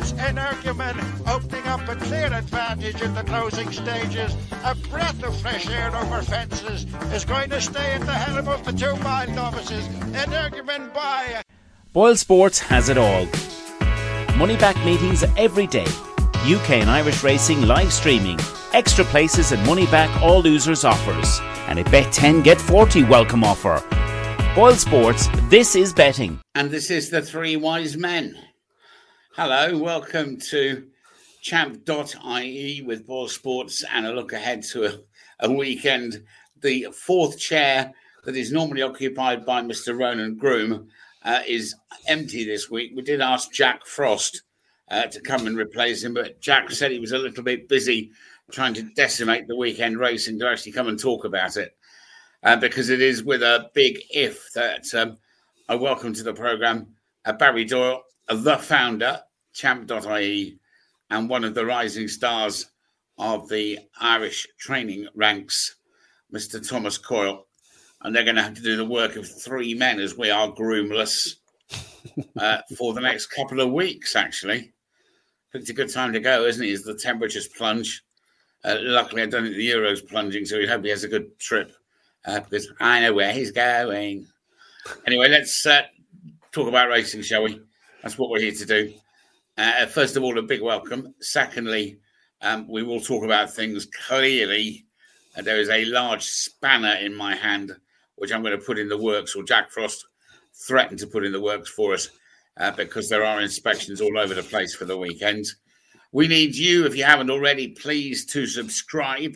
[0.00, 0.96] It's Energumen
[1.28, 4.32] opening up a clear advantage in the closing stages.
[4.62, 8.64] A breath of fresh air over fences is going to stay at the helm of
[8.64, 9.88] the two mile novices.
[10.14, 11.42] Energumen by.
[11.92, 13.26] Boyle Sports has it all.
[14.36, 15.90] Money back meetings every day.
[16.46, 18.38] UK and Irish racing live streaming.
[18.72, 21.40] Extra places and money back all losers offers.
[21.66, 23.82] And a bet 10 get 40 welcome offer.
[24.54, 26.38] Boyle Sports, this is betting.
[26.54, 28.36] And this is the Three Wise Men.
[29.40, 30.88] Hello, welcome to
[31.42, 34.98] champ.ie with Boyle Sports and a look ahead to a,
[35.46, 36.24] a weekend.
[36.60, 37.92] The fourth chair
[38.24, 39.96] that is normally occupied by Mr.
[39.96, 40.88] Ronan Groome
[41.22, 41.76] uh, is
[42.08, 42.90] empty this week.
[42.96, 44.42] We did ask Jack Frost
[44.90, 48.10] uh, to come and replace him, but Jack said he was a little bit busy
[48.50, 51.76] trying to decimate the weekend racing to actually come and talk about it
[52.42, 55.16] uh, because it is with a big if that um,
[55.68, 56.88] I welcome to the program
[57.24, 59.20] uh, Barry Doyle, uh, the founder,
[59.58, 60.56] champ.ie,
[61.10, 62.70] and one of the rising stars
[63.18, 65.76] of the Irish training ranks,
[66.32, 66.66] Mr.
[66.66, 67.46] Thomas Coyle.
[68.02, 70.52] And they're going to have to do the work of three men as we are
[70.52, 71.34] groomless
[72.38, 74.72] uh, for the next couple of weeks, actually.
[75.52, 76.72] It's a good time to go, isn't it?
[76.72, 78.04] As the temperatures plunge.
[78.64, 81.36] Uh, luckily, I don't think the Euro's plunging, so we hope he has a good
[81.40, 81.72] trip
[82.26, 84.28] uh, because I know where he's going.
[85.06, 85.82] Anyway, let's uh,
[86.52, 87.60] talk about racing, shall we?
[88.02, 88.94] That's what we're here to do.
[89.58, 91.12] Uh, first of all, a big welcome.
[91.20, 91.98] Secondly,
[92.42, 94.86] um, we will talk about things clearly.
[95.36, 97.72] Uh, there is a large spanner in my hand,
[98.14, 100.06] which I'm going to put in the works, or Jack Frost
[100.68, 102.08] threatened to put in the works for us
[102.58, 105.44] uh, because there are inspections all over the place for the weekend.
[106.12, 109.34] We need you, if you haven't already, please to subscribe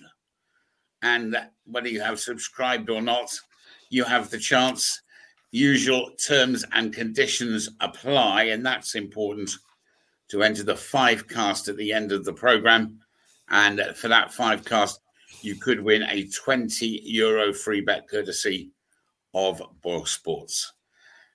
[1.03, 3.29] and whether you have subscribed or not,
[3.91, 5.03] you have the chance.
[5.51, 9.51] Usual terms and conditions apply, and that's important
[10.33, 12.98] to enter the five cast at the end of the program.
[13.51, 15.01] And for that five cast,
[15.43, 18.71] you could win a 20 euro free bet courtesy
[19.35, 20.73] of Boyle Sports.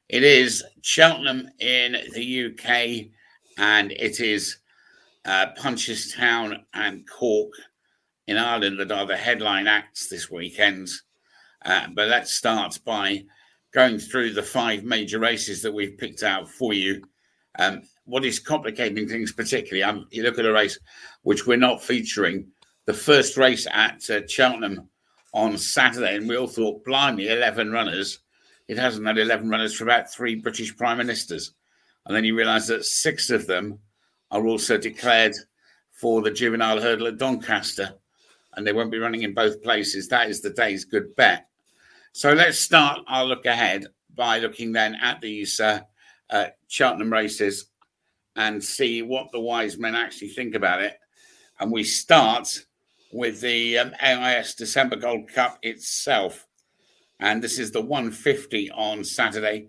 [0.09, 3.11] It is Cheltenham in the UK,
[3.59, 4.57] and it is
[5.25, 7.51] uh, Punchestown and Cork
[8.25, 10.89] in Ireland that are the headline acts this weekend.
[11.63, 13.25] Uh, but let's start by
[13.75, 17.03] going through the five major races that we've picked out for you.
[17.59, 19.83] Um, what is complicating things particularly?
[19.83, 20.79] Um, you look at a race
[21.23, 22.47] which we're not featuring.
[22.85, 24.89] The first race at uh, Cheltenham
[25.33, 28.19] on Saturday, and we all thought, blimey, 11 runners.
[28.69, 31.53] It hasn't had 11 runners for about three British prime ministers.
[32.05, 33.79] And then you realise that six of them
[34.31, 35.35] are also declared
[35.91, 37.93] for the juvenile hurdle at Doncaster
[38.55, 40.07] and they won't be running in both places.
[40.07, 41.47] That is the day's good bet.
[42.13, 43.85] So let's start our look ahead
[44.15, 45.81] by looking then at these uh,
[46.29, 47.67] uh, Cheltenham races
[48.37, 50.97] and see what the wise men actually think about it.
[51.59, 52.65] And we start
[53.11, 56.47] with the um, AIS December Gold Cup itself.
[57.19, 59.67] And this is the 150 on Saturday.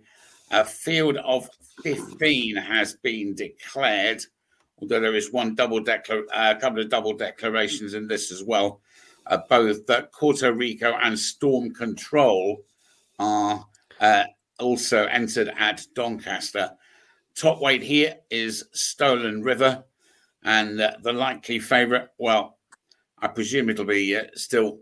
[0.53, 1.49] A field of
[1.83, 4.23] 15 has been declared
[4.81, 5.95] although there is one double uh,
[6.33, 8.81] a couple of double declarations in this as well.
[9.27, 12.59] Uh, both that Puerto Rico and Storm Control
[13.19, 13.65] are
[14.01, 14.25] uh,
[14.59, 16.71] also entered at Doncaster.
[17.39, 19.85] Top weight here is Stolen Silver,
[20.43, 22.59] and uh, the likely favourite, well,
[23.17, 24.81] I presume it'll be uh, still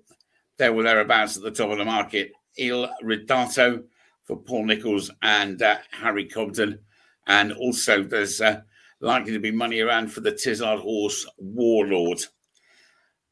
[0.56, 2.32] there or thereabouts at the top of the market.
[2.56, 3.84] Il Ridoto
[4.24, 6.78] for Paul Nicholls and uh, Harry Cobden.
[7.26, 8.62] And also, there's uh,
[9.00, 12.20] likely to be money around for the Tizzard horse Warlord.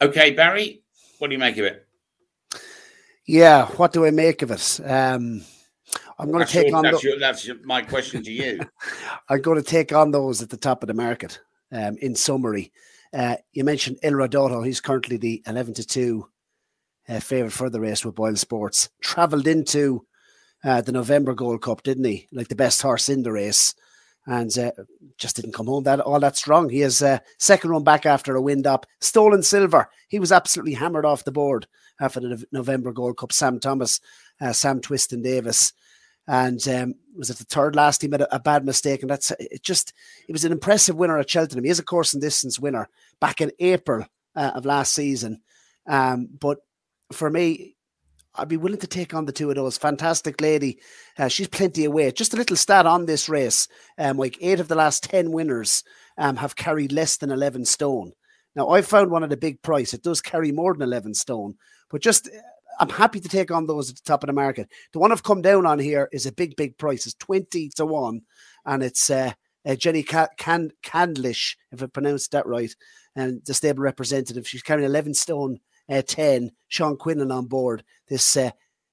[0.02, 0.82] Okay, Barry,
[1.18, 1.86] what do you make of it?
[3.24, 4.80] Yeah, what do I make of it?
[4.84, 5.44] Um,
[6.18, 6.82] I'm going to take your, on.
[6.82, 8.60] That's, the, your, that's my question to you.
[9.28, 11.40] I'm going to take on those at the top of the market.
[11.72, 12.72] Um, in summary,
[13.12, 14.64] uh, you mentioned Il Ridoto.
[14.64, 16.28] He's currently the 11 to two
[17.08, 18.90] uh, favorite for the race with Boyle Sports.
[19.00, 20.06] Travelled into
[20.62, 22.28] uh, the November Gold Cup, didn't he?
[22.32, 23.74] Like the best horse in the race
[24.26, 24.72] and uh,
[25.18, 26.68] just didn't come home that all that strong.
[26.68, 28.86] He has uh, second run back after a wind up.
[29.00, 29.90] Stolen silver.
[30.08, 31.66] He was absolutely hammered off the board
[32.00, 33.32] after the November Gold Cup.
[33.32, 34.00] Sam Thomas,
[34.40, 35.72] uh, Sam Twiston Davies,
[36.26, 38.02] and um, was it the third last?
[38.02, 39.62] He made a, a, bad mistake, and that's it.
[39.62, 39.92] Just
[40.28, 41.64] it was an impressive winner at Cheltenham.
[41.64, 42.88] He is a course and distance winner
[43.20, 45.42] back in April uh, of last season.
[45.86, 46.58] Um, but
[47.12, 47.76] for me,
[48.34, 49.78] I'd be willing to take on the two of those.
[49.78, 50.80] Fantastic lady.
[51.18, 52.16] Uh, she's plenty weight.
[52.16, 53.68] Just a little stat on this race.
[53.98, 55.84] Um, like eight of the last 10 winners
[56.18, 58.12] um, have carried less than 11 stone.
[58.56, 59.94] Now, I found one at a big price.
[59.94, 61.56] It does carry more than 11 stone,
[61.90, 62.28] but just
[62.78, 64.68] I'm happy to take on those at the top of the market.
[64.92, 67.06] The one I've come down on here is a big, big price.
[67.06, 68.20] It's 20 to 1,
[68.66, 69.32] and it's uh,
[69.66, 70.28] uh, Jennie Can-
[70.82, 72.74] Candlish, if I pronounced that right,
[73.16, 74.46] and the stable representative.
[74.46, 76.50] She's carrying 11 stone uh, 10.
[76.68, 77.84] Sean Quinlan on board.
[78.08, 78.50] This uh,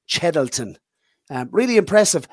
[0.08, 0.78] Cheddleton.
[1.30, 2.28] Um, really impressive.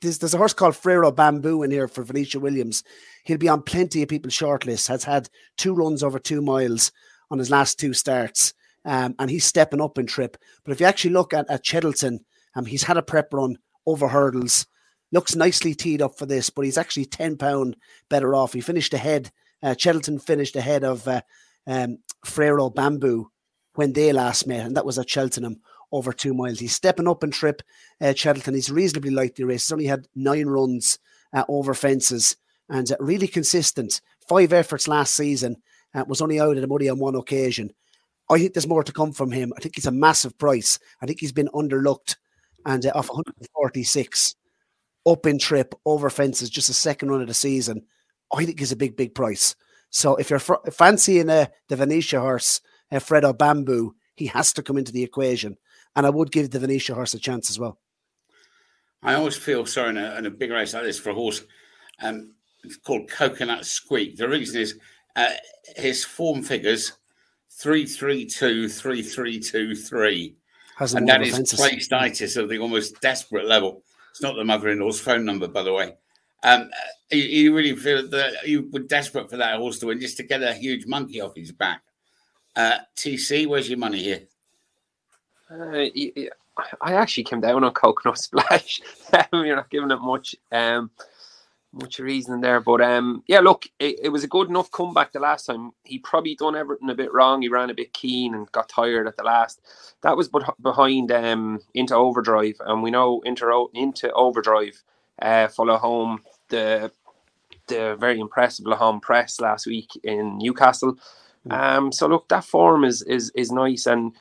[0.00, 2.84] There's, there's, a horse called Frero Banbou in here for Venetia Williams.
[3.24, 4.86] He'll be on plenty of people's shortlists.
[4.86, 6.92] Has had two runs over two miles
[7.30, 8.54] on his last two starts.
[8.88, 10.38] Um, and he's stepping up in trip.
[10.64, 12.24] But if you actually look at, at Cheddleton,
[12.56, 14.66] um, he's had a prep run over hurdles
[15.12, 17.76] looks nicely teed up for this, but he's actually ten pound
[18.08, 18.52] better off.
[18.52, 19.30] He finished ahead.
[19.62, 21.22] Uh, Cheddleton finished ahead of uh,
[21.66, 23.26] um, Frero Banbou
[23.74, 26.58] when they last met, and that was at Cheltenham over two miles.
[26.58, 27.62] He's stepping up in trip.
[28.00, 28.54] Uh, Cheddleton.
[28.54, 29.64] He's reasonably light the race.
[29.64, 30.98] He's only had nine runs
[31.32, 32.36] uh, over fences
[32.68, 34.00] and uh, really consistent.
[34.28, 35.56] Five efforts last season.
[35.94, 37.70] Uh, was only out at the muddy on one occasion.
[38.30, 39.52] I think there's more to come from him.
[39.56, 40.78] I think he's a massive price.
[41.00, 42.16] I think he's been underlooked
[42.66, 44.34] and uh, off 146
[45.06, 47.82] up in trip over fences, just a second run of the season,
[48.32, 49.54] I think is a big, big price.
[49.90, 52.60] So if you're fr- fancying uh, the Venetia horse,
[52.92, 55.56] uh, Frero Banbou, he has to come into the equation.
[55.96, 57.78] And I would give the Venetia horse a chance as well.
[59.02, 61.42] I always feel sorry in a, in a big race like this for a horse
[62.02, 62.34] um,
[62.84, 64.16] called Coconut Squeak.
[64.16, 64.78] The reason is
[65.16, 65.30] uh,
[65.76, 66.92] his form figures
[67.58, 70.36] three three two three three two three,
[70.78, 73.82] and that is placeditis of the almost desperate level.
[74.10, 75.94] It's not the mother-in-law's phone number, by the way.
[76.44, 76.70] Um,
[77.10, 80.22] you, you, really feel that you were desperate for that horse to win just to
[80.22, 81.82] get a huge monkey off his back.
[82.54, 84.22] Uh, TC, where's your money here?
[85.50, 85.86] Uh,
[86.80, 88.80] I actually came down on Coconut Splash.
[89.32, 90.36] You're not giving it much.
[90.52, 90.90] Um,
[91.72, 92.60] much reason there.
[92.60, 95.72] But um, yeah, look, it, it, was a good enough comeback the last time.
[95.84, 97.42] He probably done everything a bit wrong.
[97.42, 99.60] He ran a bit keen and got tired at the last.
[100.02, 104.82] That was but behind um, into overdrive, and we know into into overdrive
[105.20, 106.90] uh, follow home the
[107.66, 110.98] the very impressive L'Homme Presse last week in Newcastle.
[111.46, 111.52] Mm.
[111.52, 114.12] Um, so look, that form is is is nice and.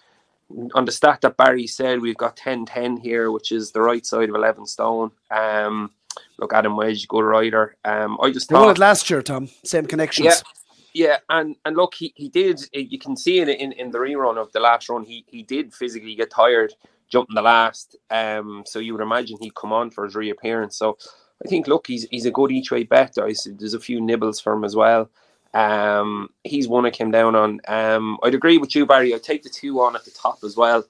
[0.76, 4.06] On the stat that Barry said, we've got 10 10 here, which is the right
[4.06, 5.12] side of 11 stone.
[5.30, 5.92] Um,
[6.38, 7.76] look, Adam Wedge, good rider.
[7.84, 9.50] Um, I just they won it last year, Tom.
[9.64, 10.26] Same connections.
[10.26, 12.62] Yeah, yeah, and and look, he, he did.
[12.74, 15.04] You can see it in, in the rerun of the last run.
[15.04, 16.74] He he did physically get tired
[17.10, 17.96] jumping the last.
[18.10, 20.78] Um, so you would imagine he'd come on for his reappearance.
[20.78, 20.98] So
[21.44, 23.16] I think, look, he's he's a good each way bet.
[23.16, 25.10] There's a few nibbles for him as well.
[25.54, 27.62] Um, he's one I came down on.
[27.68, 29.14] Um, I'd agree with you, Barry.
[29.14, 30.86] I'd take the two on at the top as well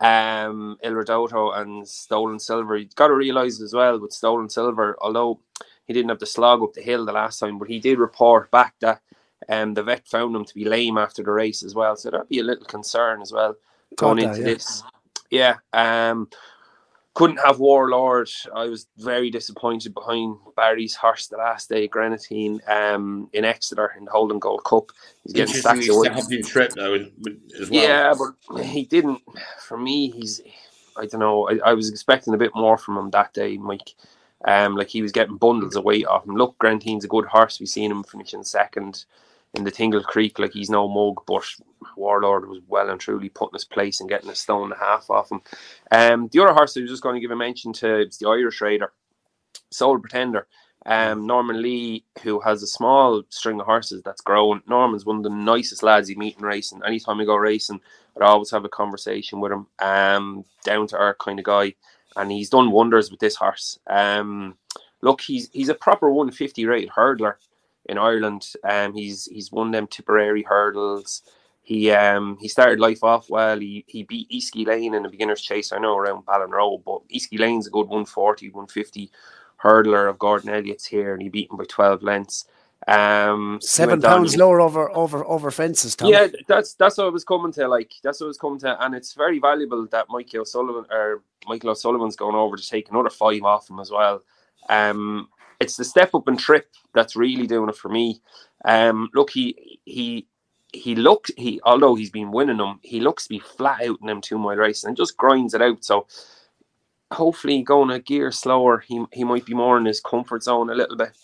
[0.00, 2.76] um, Il Ridoto and Stolen Silver.
[2.76, 5.40] You've got to realise as well with Stolen Silver, although
[5.86, 8.50] he didn't have the slog up the hill the last time, but he did report
[8.50, 9.00] back that
[9.48, 11.96] um, the vet found him to be lame after the race as well.
[11.96, 13.56] So that'd be a little concern as well
[13.96, 14.44] going that, into yeah.
[14.44, 14.82] this.
[15.30, 15.56] Yeah.
[15.72, 16.28] Um,
[17.14, 18.30] couldn't have Warlord.
[18.54, 24.04] I was very disappointed behind Barry's horse the last day, Greaneteen, um, in Exeter in
[24.04, 24.92] the Haldon Gold Cup.
[25.24, 26.08] He's getting stacked away.
[26.42, 27.82] trip though, as well.
[27.82, 29.20] Yeah, but he didn't.
[29.60, 30.40] For me, he's.
[30.96, 31.48] I don't know.
[31.48, 33.94] I, I was expecting a bit more from him that day, Mike.
[34.46, 36.34] Um, like he was getting bundles of weight off him.
[36.34, 37.60] Look, Greaneteen's a good horse.
[37.60, 39.04] We've seen him finishing second
[39.54, 41.44] in the Tingle Creek, like he's no mug, but
[41.96, 45.10] Warlord was well and truly putting his place and getting a stone and a half
[45.10, 45.40] off him.
[45.90, 48.28] Um, the other horse I was just going to give a mention to is the
[48.28, 48.92] Irish Raider,
[49.70, 50.46] Sole Pretender.
[50.86, 54.62] Um, Norman Lee, who has a small string of horses that's growing.
[54.66, 56.80] Norman's one of the nicest lads you meet in racing.
[56.86, 57.80] Anytime I go racing,
[58.16, 59.66] I'd always have a conversation with him.
[59.78, 61.74] Um, down to earth kind of guy,
[62.16, 63.78] and he's done wonders with this horse.
[63.88, 64.56] Um,
[65.02, 67.34] look, he's he's a proper 150 rated hurdler
[67.90, 68.46] in Ireland.
[68.64, 71.22] Um, he's he's won them Tipperary hurdles.
[71.62, 73.58] He um he started life off well.
[73.58, 75.72] He he beat Easky Lane in the beginner's chase.
[75.72, 79.10] I know around Ballinrobe, but Easky Lane's a good 140, 150
[79.62, 82.46] hurdler of Gordon Elliott's here, and he beat him by 12 lengths.
[82.88, 85.94] Um, seven pounds lower over over over fences.
[85.94, 86.08] Tom.
[86.08, 87.68] Yeah, that's that's what I was coming to.
[87.68, 91.22] Like that's what I was coming to, and it's very valuable that Michael O'Sullivan or
[91.46, 94.22] Michael O'Sullivan's going over to take another five off him as well.
[94.70, 95.28] Um,
[95.60, 98.20] it's the step up and trip that's really doing it for me.
[98.64, 100.26] Um, look, he he
[100.72, 104.06] he looked he although he's been winning them, he looks to be flat out in
[104.06, 105.84] them two mile races and just grinds it out.
[105.84, 106.06] So
[107.12, 110.74] hopefully going a gear slower, he he might be more in his comfort zone a
[110.74, 111.16] little bit.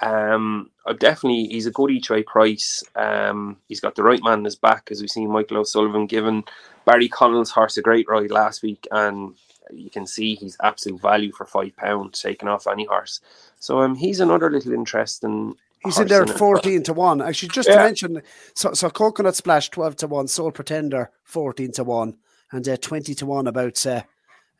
[0.00, 2.82] Um, definitely he's a good each way price.
[2.94, 6.44] Um, he's got the right man in his back, as we've seen Michael O'Sullivan given
[6.84, 9.34] Barry Connell's horse a great ride last week, and
[9.72, 13.20] you can see he's absolute value for five pounds taking off any horse.
[13.58, 15.56] So um, he's another little interesting.
[15.84, 17.22] He's in there at 14 to 1.
[17.22, 17.76] Actually, just yeah.
[17.76, 18.22] to mention,
[18.54, 22.16] so, so Coconut Splash 12 to 1, Sole Pretender 14 to 1,
[22.52, 24.02] and uh, 20 to 1 about uh,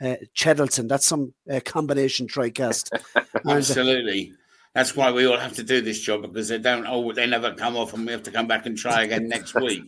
[0.00, 0.88] uh, Cheddleton.
[0.88, 2.90] That's some uh, combination tricast.
[3.44, 4.32] Uh, Absolutely.
[4.74, 6.84] That's why we all have to do this job because they don't.
[6.88, 9.54] Oh, they never come off, and we have to come back and try again next
[9.60, 9.84] week.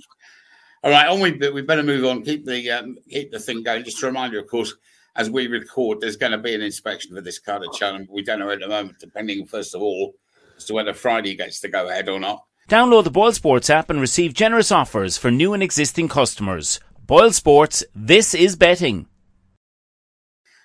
[0.85, 2.23] All right, on we we better move on.
[2.23, 3.83] Keep the um, keep the thing going.
[3.83, 4.75] Just a reminder, of course,
[5.19, 8.09] as we record, there's going to be an inspection for this Carter Challenge.
[8.09, 10.15] We don't know at the moment, depending first of all
[10.57, 12.45] as to whether Friday gets to go ahead or not.
[12.69, 16.79] Download the Boyle Sports app and receive generous offers for new and existing customers.
[17.05, 19.07] Boyle Sports, this is betting.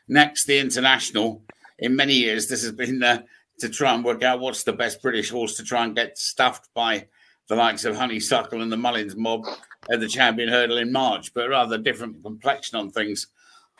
[0.07, 1.41] Next, the international.
[1.79, 3.23] In many years, this has been uh,
[3.59, 6.69] to try and work out what's the best British horse to try and get stuffed
[6.75, 7.07] by
[7.47, 9.45] the likes of Honeysuckle and the Mullins mob
[9.91, 13.27] at the Champion Hurdle in March, but rather different complexion on things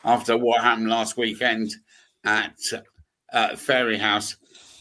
[0.03, 1.72] after what happened last weekend
[2.24, 2.57] at
[3.31, 4.36] uh, Fairyhouse.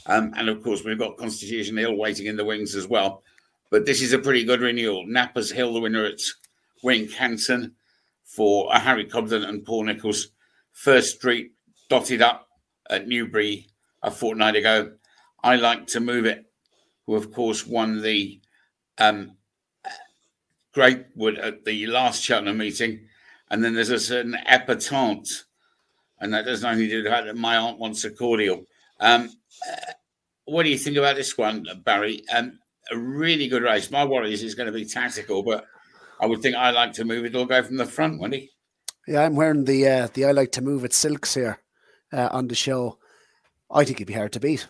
[0.07, 3.23] Um, and of course, we've got Constitution Hill waiting in the wings as well.
[3.71, 5.07] But this is a pretty good renewal.
[5.07, 6.21] Knappers Hill, the winner at
[6.85, 7.73] Wincanton
[8.25, 10.29] for uh, Harry Cobden and Paul Nicholls.
[10.73, 11.53] First Street
[11.89, 12.49] dotted up
[12.91, 13.69] at Newbury
[14.03, 14.93] a fortnight ago.
[15.43, 16.45] I like to move it,
[17.07, 18.41] who of course won the
[18.99, 19.37] um,
[20.75, 23.09] Greatwood at the last Cheltenham meeting.
[23.53, 25.45] And then there's a certain epatante,
[26.19, 28.65] and that doesn't only do that my aunt wants a cordial.
[28.99, 29.31] Um,
[29.71, 29.93] uh,
[30.47, 32.23] what do you think about this one, Barry?
[32.33, 32.59] Um,
[32.91, 33.91] a really good race.
[33.91, 35.67] My worry is it's going to be tactical, but
[36.19, 37.35] I would think I like to move it.
[37.35, 38.51] It'll go from the front, won't he?
[39.07, 41.59] Yeah, I'm wearing the uh, the I like to move it silks here
[42.11, 42.99] uh, on the show.
[43.71, 44.67] I think he'd be hard to beat.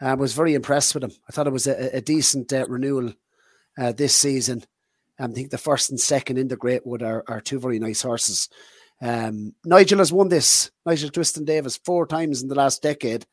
[0.00, 1.12] I was very impressed with him.
[1.28, 3.14] I thought it was a, a decent uh, renewal
[3.76, 4.64] uh, this season.
[5.20, 8.48] I think the first and second in the Greatwood are, are two very nice horses.
[9.02, 13.26] Um, Nigel has won this, Nigel Twiston Davies, four times in the last decade.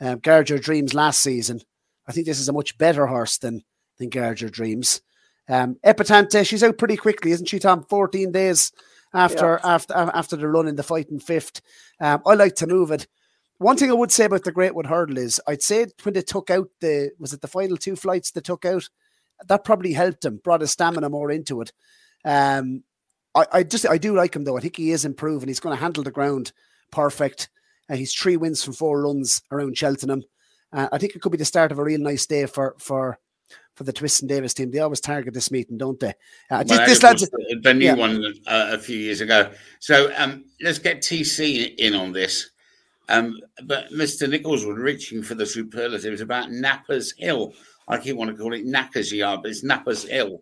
[0.00, 1.60] Um, Guard Your Dreams last season.
[2.06, 3.62] I think this is a much better horse than,
[3.98, 5.00] than Guard Your Dreams.
[5.48, 7.84] Um, Epatante, she's out pretty quickly, isn't she, Tom?
[7.88, 8.72] 14 days
[9.12, 9.74] after yeah.
[9.74, 11.60] after after the run in the fighting fifth.
[12.00, 13.06] Um, I like to move it.
[13.58, 16.50] One thing I would say about the Greatwood Hurdle is I'd say when they took
[16.50, 18.88] out the was it the final two flights they took out,
[19.48, 21.72] that probably helped him, brought his stamina more into it.
[22.24, 22.82] Um,
[23.34, 24.56] I, I just I do like him though.
[24.56, 25.48] I think he is improving.
[25.48, 26.52] He's going to handle the ground
[26.90, 27.48] perfect.
[27.90, 30.22] Uh, he's three wins from four runs around Cheltenham.
[30.72, 33.18] Uh, I think it could be the start of a real nice day for for
[33.74, 34.70] for the Twiston Davies team.
[34.70, 36.14] They always target this meeting, don't they?
[36.50, 37.28] Uh, well, this lad's
[37.62, 37.94] the, new yeah.
[37.94, 39.50] one uh, a few years ago.
[39.80, 42.50] So um, let's get TC in on this.
[43.08, 44.28] Um, but Mr.
[44.28, 47.52] Nicholls was reaching for the superlatives about Knappers Hill.
[47.86, 50.40] I keep wanting to call it Knackers Yard, but it's Knappers Hill.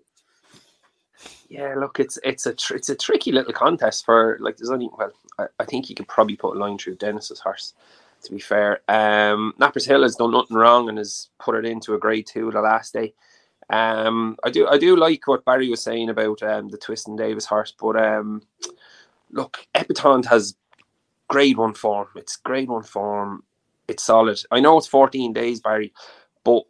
[1.49, 4.56] Yeah, look, it's it's a tr- it's a tricky little contest for like.
[4.56, 7.75] There's only well, I, I think you could probably put a line through Dennis's horse.
[8.25, 11.94] To be fair, um, Knappers Hill has done nothing wrong and has put it into
[11.94, 13.12] a grade two the last day.
[13.68, 17.46] Um, I do I do like what Barry was saying about um, the Twiston Davies
[17.46, 18.42] horse, but um,
[19.30, 20.54] look, Epatante has
[21.28, 22.08] grade one form.
[22.14, 23.42] It's grade one form.
[23.88, 24.40] It's solid.
[24.50, 25.92] I know it's 14 days, Barry,
[26.44, 26.62] but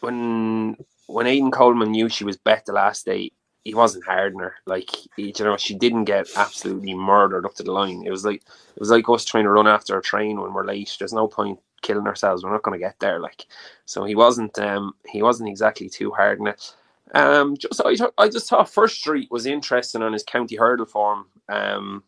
[0.00, 0.76] when
[1.06, 3.32] when Aidan Coleman knew she was bet the last day,
[3.64, 4.54] he wasn't hard her.
[4.66, 8.04] Like you know, she didn't get absolutely murdered up to the line.
[8.06, 10.64] It was like it was like us trying to run after a train when we're
[10.64, 10.94] late.
[10.98, 12.42] There's no point killing ourselves.
[12.42, 13.20] We're not going to get there.
[13.20, 13.46] Like
[13.84, 16.74] so, he wasn't um he wasn't exactly too hard on it.
[17.12, 21.26] Um, just I, I just thought First Street was interesting on his county hurdle form.
[21.48, 22.04] Um,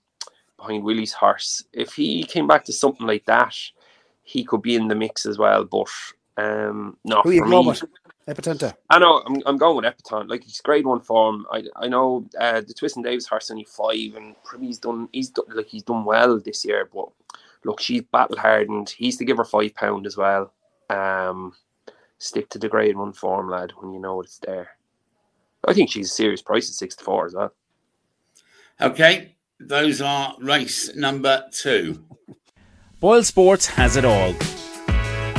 [0.63, 1.65] behind Willie's horse.
[1.73, 3.57] If he came back to something like that,
[4.23, 5.65] he could be in the mix as well.
[5.65, 5.89] But
[6.37, 7.75] um, no, Who for me,
[8.29, 8.75] Epatante.
[8.89, 10.29] I know I'm, I'm going with Epatante.
[10.29, 11.47] Like he's grade one form.
[11.51, 15.47] I I know uh, the Twiston Davies horse only five, and he's done he's done,
[15.55, 16.89] like he's done well this year.
[16.93, 17.09] But
[17.65, 18.91] look, she's battle hardened.
[18.91, 20.53] He's to give her five pound as well.
[20.89, 21.55] Um,
[22.19, 23.73] stick to the grade one form, lad.
[23.77, 24.71] When you know it's there.
[25.67, 27.53] I think she's a serious price at six to four as well.
[28.81, 32.05] Okay, those are race number two.
[33.01, 34.35] Boyle Sports has it all.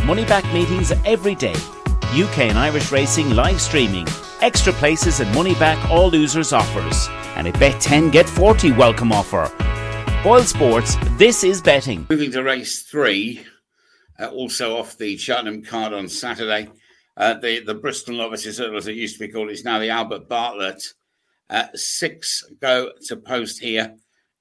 [0.05, 1.55] Money back meetings every day.
[2.13, 4.05] UK and Irish racing live streaming.
[4.41, 7.07] Extra places and money back all losers offers.
[7.37, 9.49] And a bet 10 get 40 welcome offer.
[10.21, 12.05] Boyle Sports, this is betting.
[12.09, 13.45] Moving to race three,
[14.19, 16.69] uh, also off the Cheltenham card on Saturday.
[17.15, 20.27] Uh, the, the Bristol Novices, as it used to be called, it's now the Albert
[20.27, 20.83] Bartlett.
[21.49, 23.95] Uh, six go to post here.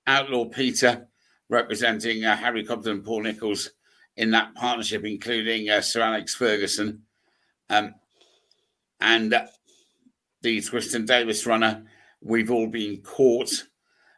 [0.08, 1.06] Outlaw Peter
[1.48, 3.70] representing uh, Harry Cobden and Paul Nicholls
[4.16, 7.02] in that partnership, including uh, Sir Alex Ferguson.
[7.70, 7.94] Um,
[9.00, 9.46] and uh,
[10.42, 11.84] the Twiston Davies runner,
[12.20, 13.50] we've all been caught,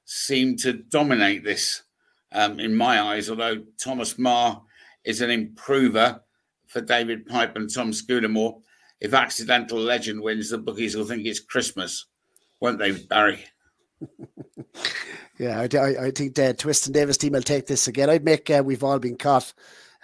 [0.04, 1.82] seem to dominate this
[2.32, 4.60] um, in my eyes, although Thomas Marr
[5.04, 6.20] is an improver
[6.66, 8.60] for David Pipe and Tom Scudamore.
[9.00, 12.06] If Accidental Legend wins, the bookies will think it's Christmas,
[12.60, 13.44] won't they, Barry?
[15.38, 18.08] Yeah, I, I, think the Twiston Davies team will take this again.
[18.08, 19.52] I'd make uh, we've all been caught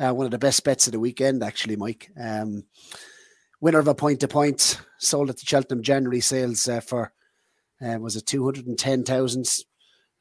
[0.01, 2.11] Uh, one of the best bets of the weekend, actually, Mike.
[2.19, 2.65] Um,
[3.61, 7.13] winner of a point to point, sold at the Cheltenham January sales uh, for
[7.85, 9.47] uh, was it two hundred and ten thousand.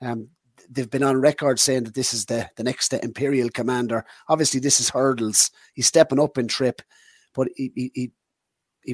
[0.01, 0.29] Um,
[0.69, 4.05] they've been on record saying that this is the the next Imperial Commander.
[4.27, 5.49] Obviously, this is hurdles.
[5.73, 6.81] He's stepping up in trip,
[7.33, 8.11] but he, he,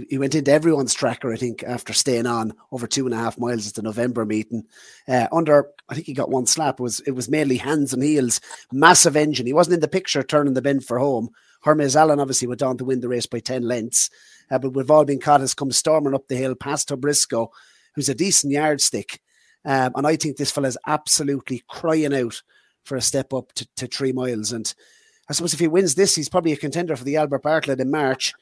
[0.09, 3.37] he, went into everyone's tracker, I think, after staying on over two and a half
[3.37, 4.63] miles at the November meeting.
[5.07, 6.79] Uh, under, I think he got one slap.
[6.79, 9.45] It was it was mainly hands and heels, massive engine.
[9.45, 11.29] He wasn't in the picture turning the bend for home.
[11.61, 14.11] Hermes Allen obviously went on to win the race by 10 lengths,
[14.51, 17.51] uh, but we've all been caught as come storming up the hill past Briscoe,
[17.95, 19.19] who's a decent yardstick.
[19.65, 22.43] Um, and I think this fella's absolutely crying out
[22.83, 24.51] for a step up to, to three miles.
[24.51, 24.71] And
[25.27, 27.89] I suppose if he wins this, he's probably a contender for the Albert Bartlett in
[27.89, 28.33] March.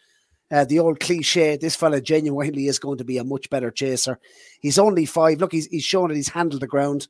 [0.53, 4.19] Uh, the old cliche, this fella genuinely is going to be a much better chaser.
[4.61, 5.39] He's only five.
[5.39, 7.07] Look, he's, he's shown that he's handled the ground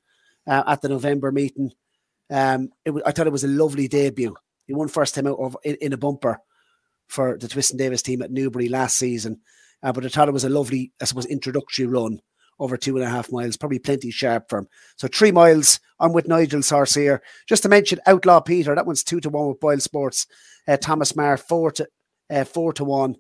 [0.48, 1.72] uh, at the November meeting.
[2.30, 4.34] Um, it, I thought it was a lovely debut.
[4.66, 6.40] He won first time out of, in, in a bumper
[7.08, 9.42] for the Twiston Davies team at Newbury last season.
[9.84, 12.22] Uh, but I thought it was a lovely, I suppose, introductory run
[12.60, 14.68] over two and a half miles, probably plenty sharp for him.
[14.96, 15.82] So three miles.
[16.00, 17.22] I'm with Nigel horse here.
[17.48, 20.28] Just to mention Outlaw Peter, that one's two to one with Boyle Sports.
[20.66, 21.88] Uh, Thomas Marr four to
[22.30, 23.18] uh, four to one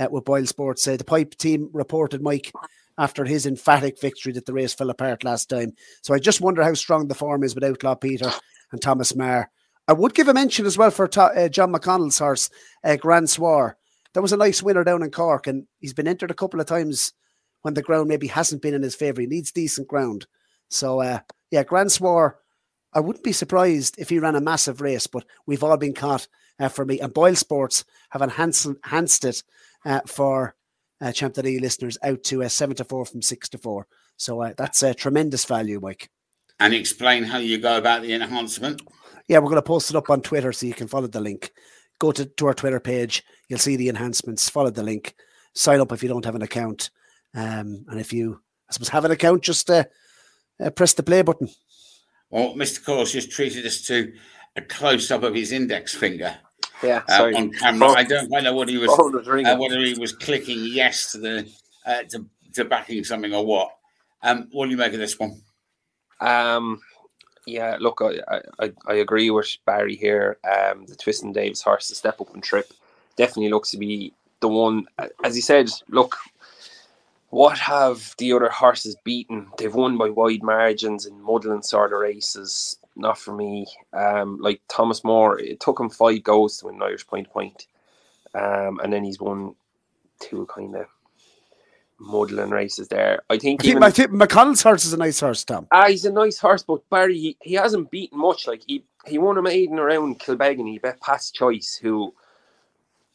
[0.00, 0.88] uh, with Boyle Sports.
[0.88, 2.52] Uh, the Pipe team reported Mike
[2.98, 5.72] after his emphatic victory that the race fell apart last time.
[6.02, 8.32] So I just wonder how strong the form is with Outlaw Peter
[8.72, 9.50] and Thomas Marr.
[9.86, 12.50] I would give a mention as well for uh, John McConnell's horse,
[12.84, 13.76] uh, Grand Soir.
[14.12, 16.66] That was a nice winner down in Cork, and he's been entered a couple of
[16.66, 17.12] times
[17.62, 19.20] when the ground maybe hasn't been in his favour.
[19.20, 20.26] He needs decent ground.
[20.68, 22.38] So, uh, yeah, Grand Soir,
[22.92, 26.26] I wouldn't be surprised if he ran a massive race, but we've all been caught
[26.58, 27.00] uh, for me.
[27.00, 29.42] And Boyle Sports have enhanced, enhanced it
[29.84, 30.54] uh, for
[31.00, 33.86] uh, Champ listeners out to uh, 7 to 4 from 6 to 4.
[34.16, 36.10] So uh, that's a tremendous value, Mike.
[36.58, 38.82] And explain how you go about the enhancement.
[39.28, 41.52] Yeah, we're going to post it up on Twitter so you can follow the link.
[41.98, 45.14] Go to, to our Twitter page, you'll see the enhancements, follow the link,
[45.54, 46.90] sign up if you don't have an account.
[47.34, 49.84] Um, and if you, I suppose, have an account, just uh,
[50.62, 51.48] uh, press the play button.
[52.30, 52.84] Well, Mr.
[52.84, 54.12] Coles just treated us to
[54.56, 56.38] a close up of his index finger.
[56.82, 57.88] Yeah, uh, on camera.
[57.90, 58.90] I don't quite know what he was,
[59.44, 61.48] uh, whether he was clicking yes to the
[61.86, 63.70] uh, to, to backing something or what.
[64.22, 65.40] Um, what do you make of this one?
[66.20, 66.80] Um,
[67.46, 70.38] yeah, look, I, I, I agree with Barry here.
[70.44, 72.72] Um, the Twiston Davies horse, the step up and trip,
[73.16, 74.86] definitely looks to be the one.
[75.24, 76.16] As he said, look,
[77.30, 79.48] what have the other horses beaten?
[79.56, 82.76] They've won by wide margins in muddling sort of races.
[83.00, 83.66] Not for me.
[83.92, 87.66] Um, like Thomas Moore, it took him five goals to win Irish point point,
[88.34, 89.54] um, and then he's won
[90.20, 90.86] two kind of
[91.98, 93.22] muddling races there.
[93.30, 93.62] I think.
[93.62, 95.68] I think, even, I think McConnell's horse is a nice horse, Tom.
[95.72, 98.46] Ah, he's a nice horse, but Barry, he, he hasn't beaten much.
[98.46, 100.68] Like he he won a maiden around Kilbeggan.
[100.68, 102.14] He bet Pat's Choice, who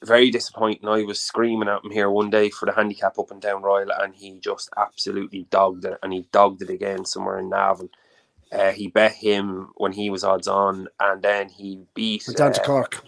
[0.03, 0.87] very disappointing.
[0.87, 3.91] I was screaming at him here one day for the handicap up and down Royal,
[3.91, 7.89] and he just absolutely dogged it, and he dogged it again somewhere in Navan.
[8.51, 12.23] Uh, he bet him when he was odds on, and then he beat.
[12.27, 13.03] Went down uh, to Cork.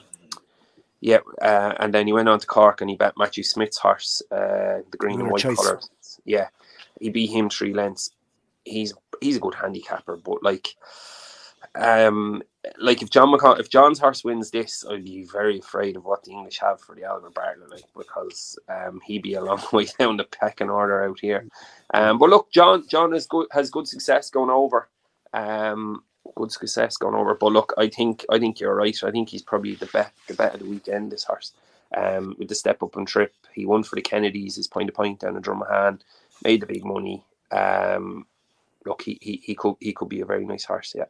[0.99, 4.21] Yeah, uh, and then he went on to Cork and he bet Matthew Smith's horse,
[4.31, 5.79] uh, the green and white colour.
[6.25, 6.47] Yeah,
[6.99, 8.09] he beat him three lengths.
[8.65, 10.75] He's he's a good handicapper, but like
[11.75, 12.41] um,
[12.79, 16.23] like if John McCon- if John's horse wins this, I'd be very afraid of what
[16.23, 19.87] the English have for the Albert Bartlett, like because um, he'd be a long way
[19.99, 21.47] down the pecking order out here.
[21.93, 24.89] Um, but look, John John has good has good success going over.
[25.37, 26.03] Um,
[26.35, 27.35] good success going over.
[27.35, 28.97] But look, I think I think you're right.
[29.03, 31.11] I think he's probably the bet the bet of the weekend.
[31.11, 31.53] This horse,
[31.95, 34.55] um, with the step up and trip, he won for the Kennedys.
[34.55, 35.99] His point to point down in Dromahane,
[36.43, 37.23] made the big money.
[37.51, 38.25] Um,
[38.85, 40.93] look, he, he he could he could be a very nice horse.
[40.95, 41.05] Yeah.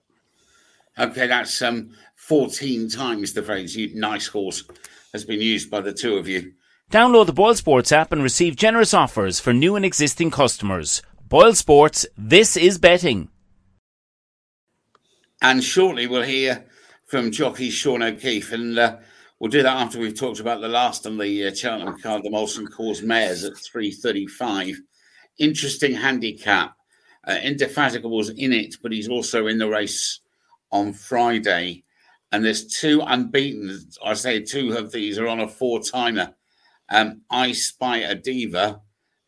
[1.00, 4.64] Okay, that's um, 14 times the phrase nice horse
[5.14, 6.54] has been used by the two of you.
[6.92, 11.04] Download the Boyle Sports app and receive generous offers for new and existing customers.
[11.30, 13.30] Boyle Sports, this is betting.
[15.42, 16.66] And shortly we'll hear
[17.06, 18.98] from jockey Sean O'Keeffe, and uh,
[19.40, 22.30] we'll do that after we've talked about the last on the uh, Cheltenham card, the
[22.30, 24.76] Molson Coors Mares at 3.35.
[25.38, 26.76] Interesting handicap.
[27.26, 30.22] Uh, Indefatigable's in it, but he's also in the race
[30.72, 31.84] on Friday,
[32.32, 33.80] and there's two unbeaten.
[34.04, 36.34] I say two of these are on a four timer.
[36.90, 38.82] Um, I Spy a Diva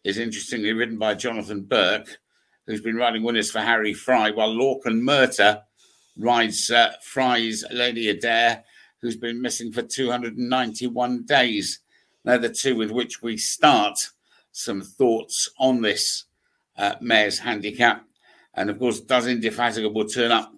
[0.03, 2.17] is interestingly written by Jonathan Burke,
[2.65, 5.61] who's been riding winners for Harry Fry, while Lorcan Murtagh
[6.19, 8.63] rides uh, Fry's Lady Adair,
[9.01, 11.79] who's been missing for 291 days.
[12.23, 14.09] They're the two with which we start
[14.51, 16.25] some thoughts on this
[16.77, 18.05] uh, mare's handicap.
[18.53, 20.53] And of course, does Indefatigable turn up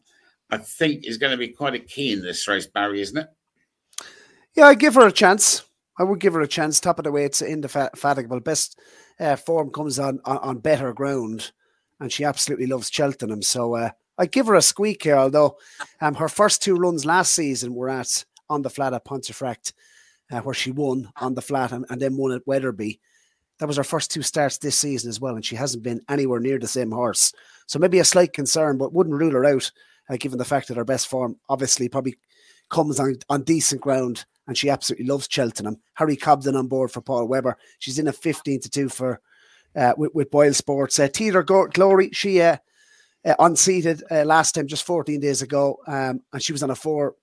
[0.51, 3.27] I think is going to be quite a key in this race, Barry, isn't it?
[4.53, 5.63] Yeah, I give her a chance.
[5.97, 6.79] I would give her a chance.
[6.79, 8.41] Top of the way, it's indefatigable.
[8.41, 8.77] Best
[9.19, 11.51] uh, form comes on, on, on better ground,
[12.01, 13.41] and she absolutely loves Cheltenham.
[13.41, 15.17] So uh, I give her a squeak here.
[15.17, 15.57] Although
[15.99, 19.73] um, her first two runs last season were at on the flat at Pontefract,
[20.31, 22.99] uh, where she won on the flat and, and then won at Wetherby.
[23.59, 26.39] That was her first two starts this season as well, and she hasn't been anywhere
[26.39, 27.33] near the same horse.
[27.67, 29.71] So maybe a slight concern, but wouldn't rule her out,
[30.09, 32.17] uh, given the fact that her best form obviously probably
[32.69, 35.77] comes on, on decent ground and she absolutely loves Cheltenham.
[35.93, 37.57] Harry Cobden on board for Paul Webber.
[37.79, 39.21] She's in a 15 to 2 for
[39.75, 40.99] uh, with, with Boyle Sports.
[40.99, 42.57] Uh, Teeter Glory, she uh,
[43.25, 46.75] uh, unseated uh, last time, just 14 days ago, um, and she was on a
[46.75, 47.15] four,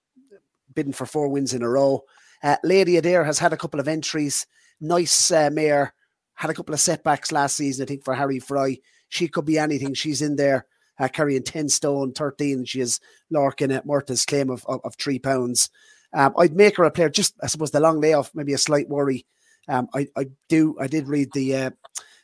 [0.75, 2.05] bidding for four wins in a row.
[2.43, 4.47] Uh, Lady Adair has had a couple of entries.
[4.81, 5.93] Nice uh, mare,
[6.35, 8.79] had a couple of setbacks last season, I think, for Harry Fry.
[9.09, 9.95] She could be anything.
[9.95, 10.67] She's in there
[10.99, 12.65] uh, carrying 10 stone, 13.
[12.65, 15.71] She is Larkin at Murtagh's claim of, of, of three pounds.
[16.13, 17.09] Um, I'd make her a player.
[17.09, 19.27] Just I suppose the long layoff, maybe a slight worry.
[19.69, 21.71] Um, I, I do I did read the uh,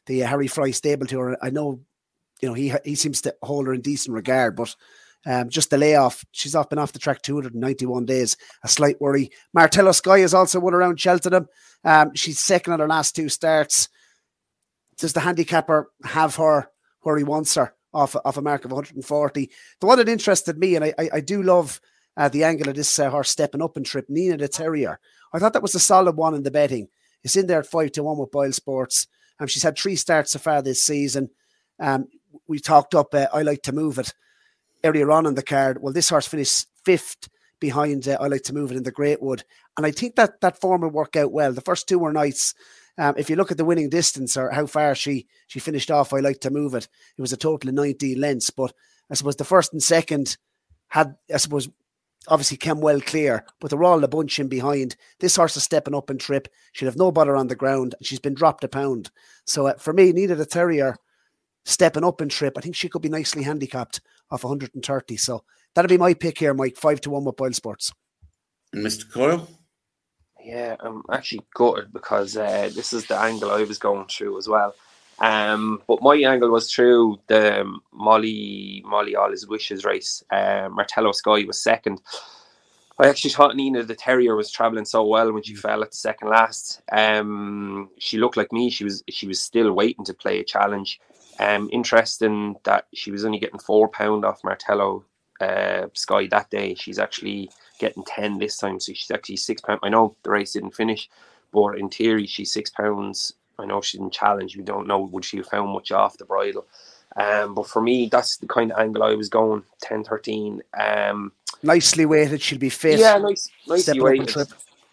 [0.06, 1.44] the Harry Fry stable to her.
[1.44, 1.80] I know,
[2.40, 4.74] you know, he he seems to hold her in decent regard, but
[5.26, 6.24] um, just the layoff.
[6.32, 8.36] She's off been off the track 291 days.
[8.62, 9.30] A slight worry.
[9.52, 11.48] Martello Sky has also won around Cheltenham.
[11.84, 13.88] Um, she's second on her last two starts.
[14.98, 16.68] Does the handicapper have her
[17.00, 19.50] where he wants her off, off a mark of 140?
[19.80, 21.80] The one that interested me, and I, I, I do love
[22.16, 25.00] uh, the angle of this uh, horse stepping up and trip, Nina the Terrier.
[25.32, 26.88] I thought that was a solid one in the betting.
[27.24, 29.08] It's in there at 5 to 1 with Boyle Sports.
[29.40, 31.30] Um, she's had three starts so far this season.
[31.80, 32.06] Um,
[32.48, 34.14] we talked up, uh, I like to move it
[34.82, 35.82] earlier on in the card.
[35.82, 37.28] Well, this horse finished fifth
[37.60, 39.42] behind uh, I like to move it in the Greatwood.
[39.76, 41.52] And I think that that form will work out well.
[41.52, 42.54] The first two were nice.
[42.98, 46.12] Um, if you look at the winning distance or how far she she finished off,
[46.12, 46.88] I like to move it.
[47.16, 48.72] It was a total of 19 lengths, but
[49.10, 50.36] I suppose the first and second
[50.88, 51.68] had, I suppose,
[52.28, 54.96] obviously came well clear, but they're all a bunch in behind.
[55.20, 56.48] This horse is stepping up and trip.
[56.72, 57.94] She'll have no bother on the ground.
[57.98, 59.10] And she's been dropped a pound.
[59.44, 60.96] So uh, for me, Nina the Terrier
[61.64, 62.54] stepping up in trip.
[62.56, 64.00] I think she could be nicely handicapped
[64.30, 65.16] off 130.
[65.16, 66.76] So that'll be my pick here, Mike.
[66.76, 67.92] Five to one with Boyle Sports.
[68.72, 69.10] And Mr.
[69.10, 69.48] Coyle?
[70.42, 74.46] Yeah, I'm actually gutted because uh, this is the angle I was going through as
[74.46, 74.74] well.
[75.20, 80.22] Um, but my angle was through the Molly Molly All His Wishes race.
[80.30, 82.00] Uh, Martello Sky was second.
[82.98, 85.96] I actually thought Nina the Terrier was traveling so well when she fell at the
[85.96, 86.80] second last.
[86.92, 88.70] Um, she looked like me.
[88.70, 91.00] She was she was still waiting to play a challenge.
[91.38, 95.04] Um, interesting that she was only getting four pound off Martello
[95.40, 96.74] uh, Sky that day.
[96.74, 99.80] She's actually getting ten this time, so she's actually six pound.
[99.82, 101.08] I know the race didn't finish,
[101.52, 104.56] but in theory she's six pounds I know she didn't challenge.
[104.56, 106.66] We don't know would she have found much off the bridle.
[107.16, 110.62] Um, but for me, that's the kind of angle I was going 10 13.
[110.78, 112.98] Um, nicely weighted, she'll be fit.
[112.98, 114.48] Yeah, nice, nicely weighted.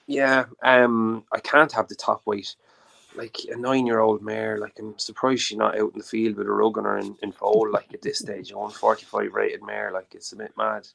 [0.08, 2.56] Yeah, um, I can't have the top weight.
[3.16, 6.38] Like a nine year old mare, like I'm surprised she's not out in the field
[6.38, 8.52] with a rug on her in, in foal, like at this stage.
[8.52, 10.88] A 145 rated mare, like it's a bit mad.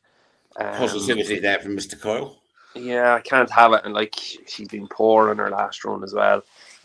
[0.57, 2.01] Um, Positivity there from Mr.
[2.01, 2.39] Coyle.
[2.75, 3.83] Yeah, I can't have it.
[3.85, 4.15] And like
[4.47, 6.43] she's been poor on her last run as well.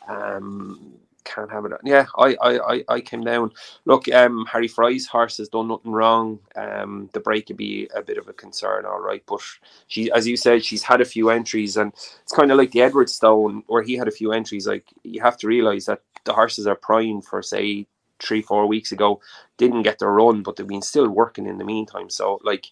[0.08, 1.72] Um, can't have it.
[1.84, 3.52] Yeah, I, I, I I came down.
[3.86, 6.40] Look, um, Harry Fry's horse has done nothing wrong.
[6.56, 9.24] Um, the break could be a bit of a concern, all right.
[9.28, 9.42] But
[9.88, 12.82] she, as you said, she's had a few entries, and it's kind of like the
[12.82, 14.68] Edwardstone, where he had a few entries.
[14.68, 17.88] Like you have to realize that the horses are primed for, say,
[18.20, 19.20] three, four weeks ago,
[19.58, 22.10] didn't get their run, but they've been still working in the meantime.
[22.10, 22.68] So, like,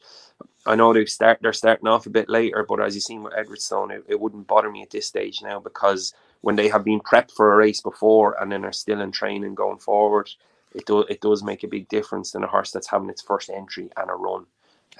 [0.65, 3.33] I know they start they're starting off a bit later, but as you seen with
[3.33, 6.99] Edwardstone, it, it wouldn't bother me at this stage now because when they have been
[6.99, 10.29] prepped for a race before and then are still in training going forward,
[10.73, 13.49] it does it does make a big difference than a horse that's having its first
[13.49, 14.45] entry and a run.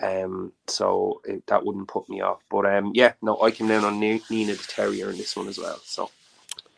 [0.02, 2.42] Um, so it, that wouldn't put me off.
[2.50, 5.58] But um, yeah, no, I came down on Nina the Terrier in this one as
[5.58, 5.80] well.
[5.84, 6.10] So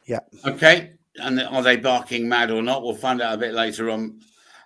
[0.06, 0.94] yeah, okay.
[1.18, 2.84] And are they barking mad or not?
[2.84, 4.22] We'll find out a bit later on.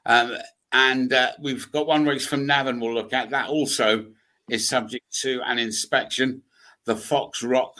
[0.06, 0.38] Um,
[0.72, 3.32] and uh, we've got one race from Navan we'll look at.
[3.32, 4.08] That also
[4.50, 6.44] is subject to an inspection.
[6.86, 7.74] The Fox Rock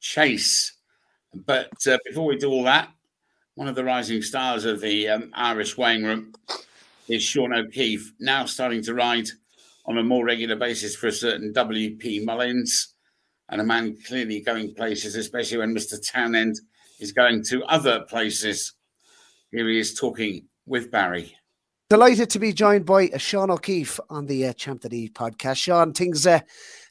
[0.00, 0.72] Chase.
[1.34, 2.90] But uh, before we do all that,
[3.54, 6.32] one of the rising stars of the um, Irish weighing room
[7.08, 9.28] is Sean O'Keeffe, now starting to ride
[9.86, 12.94] on a more regular basis for a certain WP Mullins,
[13.48, 15.98] and a man clearly going places, especially when Mr.
[16.00, 16.56] Townend
[17.00, 18.74] is going to other places.
[19.50, 21.34] Here he is talking with Barry.
[21.90, 25.56] Delighted to be joined by Sean O'Keeffe on the uh, Champ E podcast.
[25.56, 26.38] Sean, things uh,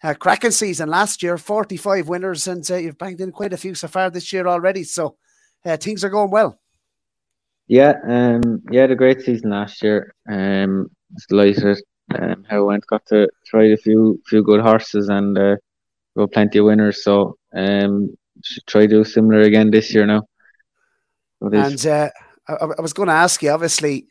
[0.03, 3.73] uh, cracking season last year, 45 winners, and uh, you've banked in quite a few
[3.75, 4.83] so far this year already.
[4.83, 5.15] So
[5.65, 6.59] uh, things are going well.
[7.67, 10.13] Yeah, um, yeah, the great season last year.
[10.27, 10.91] Um,
[11.29, 11.81] delighted
[12.19, 12.87] um, how it went.
[12.87, 15.55] Got to try a few few good horses and uh,
[16.17, 17.05] got plenty of winners.
[17.05, 20.27] So um, should try to do similar again this year now.
[21.39, 22.09] And uh,
[22.49, 24.09] I, I, was going to ask you, obviously,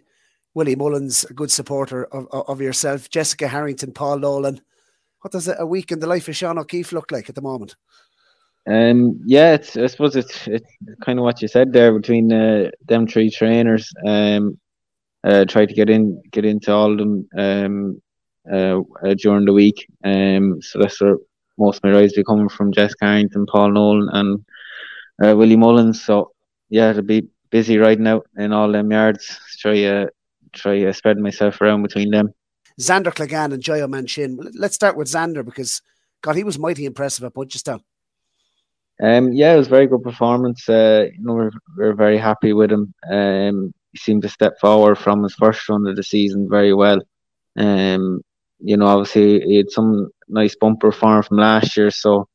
[0.54, 4.60] Willie Mullins, a good supporter of, of yourself, Jessica Harrington, Paul Nolan.
[5.20, 7.76] What does a week in the life of Sean O'Keeffe look like at the moment?
[8.68, 10.68] Um, yeah, it's, I suppose it's, it's
[11.02, 13.92] kind of what you said there between uh, them three trainers.
[14.06, 14.58] Um,
[15.24, 18.02] uh, try to get in, get into all of them um,
[18.50, 19.86] uh, uh, during the week.
[20.04, 21.16] Um, so that's where
[21.58, 24.44] most of my rides be coming from: Jess Harrington, Paul Nolan, and
[25.22, 26.04] uh, Willie Mullins.
[26.04, 26.32] So
[26.68, 29.40] yeah, it'll be busy riding out in all them yards.
[29.58, 30.06] Try uh,
[30.52, 32.32] try uh, spread myself around between them.
[32.80, 34.38] Xander Clegane and Joyo Manchin.
[34.54, 35.82] Let's start with Xander because
[36.22, 37.80] God, he was mighty impressive at Punchestown.
[39.02, 40.68] Um, yeah, it was a very good performance.
[40.68, 42.92] Uh, you know, we're, we're very happy with him.
[43.10, 47.00] Um, he seemed to step forward from his first run of the season very well.
[47.56, 48.22] Um,
[48.60, 52.28] you know, obviously he had some nice bumper form from last year, so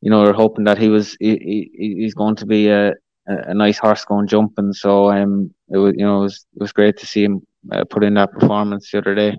[0.00, 2.92] you know we're hoping that he was he, he he's going to be a,
[3.26, 4.72] a nice horse going jumping.
[4.72, 7.84] So um, it was you know it was it was great to see him uh,
[7.84, 9.36] put in that performance the other day.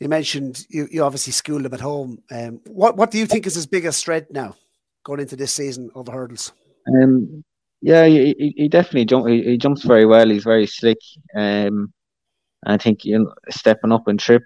[0.00, 2.22] You mentioned you, you obviously schooled him at home.
[2.30, 4.54] Um, what what do you think is his biggest strength now
[5.04, 6.52] going into this season of hurdles?
[6.86, 7.44] Um,
[7.80, 9.28] yeah, he, he definitely jump.
[9.28, 10.28] He, he, jumps very well.
[10.28, 10.98] He's very slick.
[11.36, 11.92] Um,
[12.66, 14.42] I think you know stepping up and trip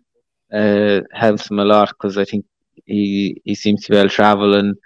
[0.53, 2.45] uh, helps him a lot because I think
[2.87, 4.77] he he seems to be able to travel and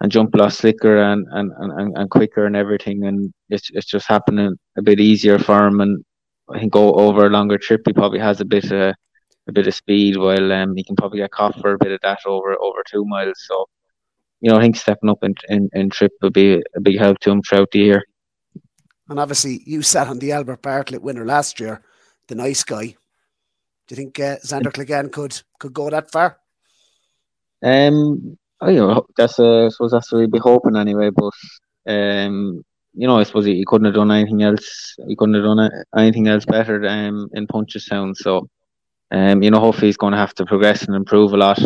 [0.00, 3.04] and jump a lot slicker and, and, and, and quicker and everything.
[3.04, 5.80] And it's it's just happening a bit easier for him.
[5.80, 6.04] And
[6.50, 8.94] I think go over a longer trip he probably has a bit of
[9.48, 12.00] a bit of speed while um, he can probably get caught for a bit of
[12.02, 13.44] that over over two miles.
[13.46, 13.66] So
[14.40, 17.18] you know I think stepping up in, in, in trip would be a big help
[17.20, 18.04] to him throughout the year.
[19.08, 21.82] And obviously you sat on the Albert Bartlett winner last year
[22.28, 22.94] the nice guy.
[23.86, 26.38] Do you think uh, Xander Clegane could could go that far?
[27.62, 31.10] Um, I you know that's uh, I suppose that's what we'd be hoping anyway.
[31.10, 31.32] But
[31.86, 34.96] um, you know, I suppose he, he couldn't have done anything else.
[35.06, 38.16] He couldn't have done anything else better um, in Punchestown.
[38.16, 38.48] So,
[39.12, 41.60] um, you know, hopefully he's going to have to progress and improve a lot.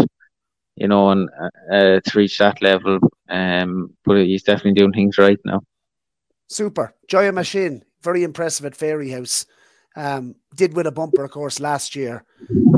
[0.77, 1.29] You know, and
[1.71, 2.99] uh, to reach that level.
[3.29, 5.63] Um, but he's definitely doing things right now.
[6.49, 9.47] Super, Joyo Manchin, very impressive at Fairyhouse.
[9.97, 12.25] Um, did win a bumper, of course, last year.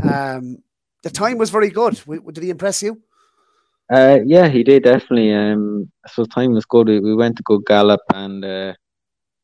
[0.02, 0.58] Um,
[1.02, 2.00] the time was very good.
[2.32, 3.00] Did he impress you?
[3.92, 5.32] Uh, yeah, he did definitely.
[5.32, 6.88] Um, so time was good.
[6.88, 8.74] We went to good gallop, and uh,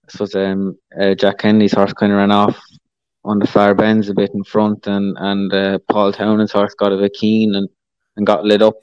[0.09, 2.59] so um, uh, Jack Kennedy's horse kind of ran off
[3.25, 6.93] on the far bends a bit in front, and and uh, Paul Townend's horse got
[6.93, 7.69] a bit keen and,
[8.17, 8.77] and got lit up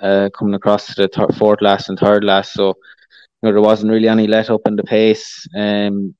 [0.00, 2.52] uh, coming across to the th- fourth last and third last.
[2.52, 2.74] So you
[3.48, 5.46] know there wasn't really any let up in the pace.
[5.56, 6.14] Um,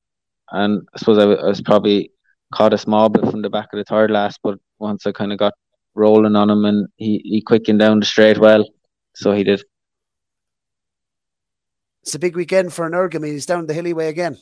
[0.51, 2.11] and I suppose I, I was probably
[2.53, 5.31] caught a small bit from the back of the third last, but once I kind
[5.31, 5.53] of got
[5.95, 8.65] rolling on him and he, he quickened down the straight well,
[9.13, 9.63] so he did.
[12.01, 14.37] It's a big weekend for an mean, He's down the hilly way again.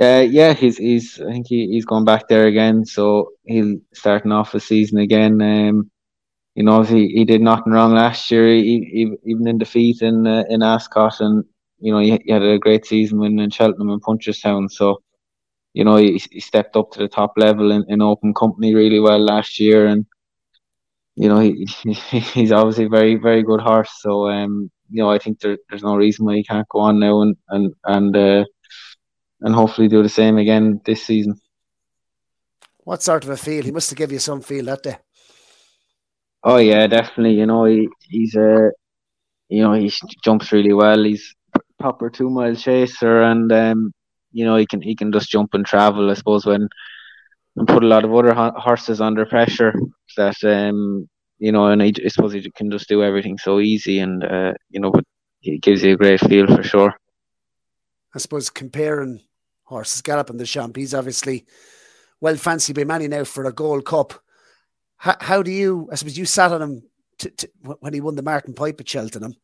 [0.00, 4.32] Uh, yeah, he's he's I think he, he's going back there again, so he'll starting
[4.32, 5.40] off the season again.
[5.40, 5.90] Um,
[6.56, 10.26] you know, he, he did nothing wrong last year, he, he, even in defeat in
[10.26, 11.44] uh, in Ascot, and
[11.78, 14.70] you know, he, he, had a great season winning in Cheltenham and Punchestown.
[14.70, 15.02] So,
[15.74, 19.00] you know, he, he stepped up to the top level in, in open company really
[19.00, 20.06] well last year, and
[21.16, 23.90] you know, he, he's obviously a very very good horse.
[24.00, 27.00] So, um, you know, I think there, there's no reason why he can't go on
[27.00, 28.44] now and and and uh,
[29.40, 31.40] and hopefully do the same again this season.
[32.78, 33.64] What sort of a feel?
[33.64, 34.98] He must have given you some feel that day.
[36.44, 37.34] Oh yeah, definitely.
[37.34, 38.70] You know, he, he's a, uh,
[39.48, 39.90] you know, he
[40.22, 41.02] jumps really well.
[41.02, 41.34] He's
[41.80, 43.92] proper two mile chaser, and um,
[44.34, 46.10] you know he can he can just jump and travel.
[46.10, 46.68] I suppose when
[47.56, 49.72] and put a lot of other ho- horses under pressure
[50.16, 53.98] that um you know, and I, I suppose he can just do everything so easy,
[53.98, 55.04] and uh, you know, but
[55.40, 56.94] he gives you a great feel for sure.
[58.14, 59.20] I suppose comparing
[59.64, 61.44] horses Galopin Des Champs, he's obviously
[62.20, 64.14] well fancied by many now for a Gold Cup.
[64.96, 65.88] How, how do you?
[65.92, 66.82] I suppose you sat on him
[67.18, 67.48] to, to,
[67.80, 69.34] when he won the Martin Pipe at Cheltenham.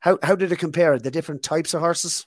[0.00, 2.26] How how did it compare the different types of horses?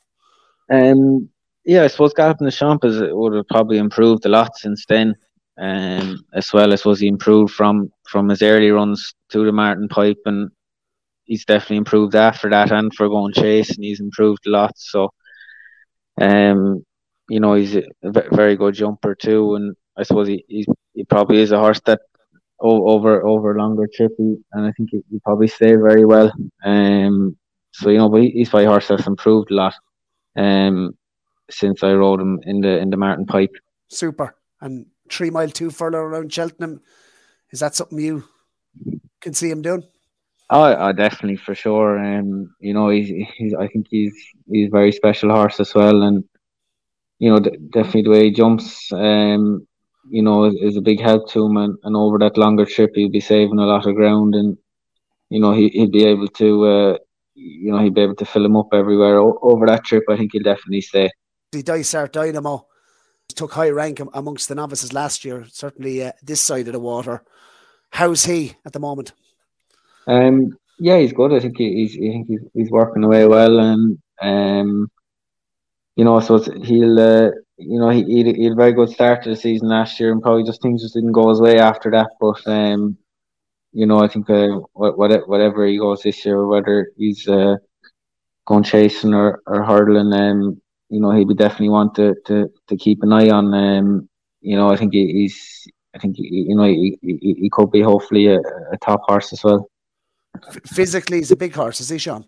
[0.72, 1.30] Um,
[1.65, 5.15] yeah, I suppose Galopin Des Champs is, would have probably improved a lot since then.
[5.60, 9.89] Um, as well, I suppose he improved from from his early runs to the Martin
[9.89, 10.50] Pipe, and
[11.26, 14.72] he's definitely improved after that, and for going chase, and he's improved a lot.
[14.78, 15.10] So,
[16.22, 16.84] um,
[17.30, 21.41] you know, he's a very good jumper too, and I suppose he he, he probably
[21.41, 22.00] is a horse that
[22.62, 26.32] over over longer trip, and I think he, he probably stay very well.
[26.63, 27.36] Um,
[27.72, 29.74] so you know, but his by horse has improved a lot
[30.38, 30.93] um,
[31.49, 33.55] since I rode him in the in the Martin Pipe.
[33.88, 34.35] Super.
[34.62, 36.81] And three mile two furlong around Cheltenham,
[37.51, 38.23] is that something you
[39.21, 39.83] can see him doing?
[40.51, 41.99] Oh, oh, definitely for sure.
[41.99, 44.15] Um, you know, he's, he's I think he's
[44.51, 46.23] he's a very special horse as well, and
[47.19, 49.67] you know, definitely the way he jumps, um,
[50.09, 51.57] you know, is, is, a big help to him.
[51.57, 54.57] And, and over that longer trip, he'll be saving a lot of ground, and
[55.29, 56.97] you know, he he'll be able to, uh,
[57.35, 60.03] you know, he'll be able to fill him up everywhere o- over that trip.
[60.09, 61.09] I think he'll definitely stay.
[61.51, 62.67] The Dysart Dynamo
[63.35, 65.45] took high rank amongst the novices last year.
[65.51, 67.23] Certainly, uh, this side of the water.
[67.91, 69.13] How's he at the moment?
[70.07, 71.33] Um, yeah, he's good.
[71.33, 74.91] I think he's I think he's, he's working away well, and um,
[75.95, 79.23] you know, so he'll uh, you know he, he he had a very good start
[79.23, 81.89] to the season last year, and probably just things just didn't go his way after
[81.91, 82.09] that.
[82.19, 82.97] But um,
[83.73, 87.57] you know, I think uh, whatever he goes this year, whether he's uh,
[88.45, 92.78] going chasing or, or hurdling, um, you know, he would definitely want to, to, to
[92.78, 93.54] keep an eye on.
[93.54, 94.10] Um,
[94.41, 98.28] you know, I think he's, I think you know, he, he, he could be hopefully
[98.28, 99.69] a, a top horse as well.
[100.65, 102.25] Physically, he's a big horse, is he, Sean?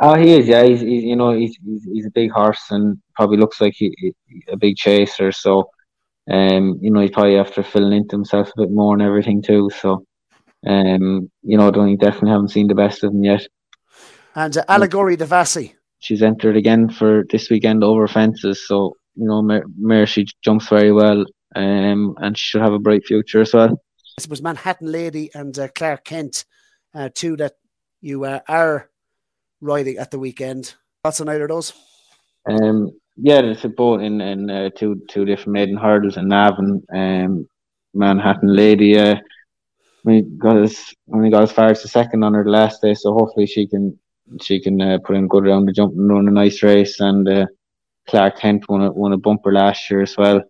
[0.00, 0.48] Oh, he is.
[0.48, 3.74] Yeah, he's, he's you know he's, he's, he's a big horse and probably looks like
[3.76, 4.12] he, he,
[4.50, 5.30] a big chaser.
[5.30, 5.70] So,
[6.30, 9.70] um, you know, he's probably after filling into himself a bit more and everything too.
[9.80, 10.04] So,
[10.66, 13.46] um, you know, I don't definitely haven't seen the best of him yet.
[14.34, 15.74] And uh, Allegorie de Vassy.
[16.04, 18.66] She's entered again for this weekend over fences.
[18.68, 19.42] So, you know,
[19.78, 21.24] Mare, she jumps very well
[21.56, 23.80] um, and she should have a bright future as well.
[24.18, 26.44] This was Manhattan Lady and uh, Clark Kent
[26.94, 27.54] uh, two that
[28.02, 28.90] you uh, are
[29.62, 30.74] riding at the weekend.
[31.02, 31.72] What's on either of those?
[32.48, 36.82] Um, yeah, it's a boat in, in uh, two two different maiden hurdles in Navan,
[36.94, 37.48] um,
[37.94, 38.98] Manhattan Lady.
[38.98, 39.16] Uh,
[40.04, 42.94] we got as only got as far as the second on her the last day,
[42.94, 43.98] so hopefully she can
[44.40, 47.00] she can uh, put in good round the jump and run a nice race.
[47.00, 47.46] And uh,
[48.08, 50.42] Clark Kent won a won a bumper last year as well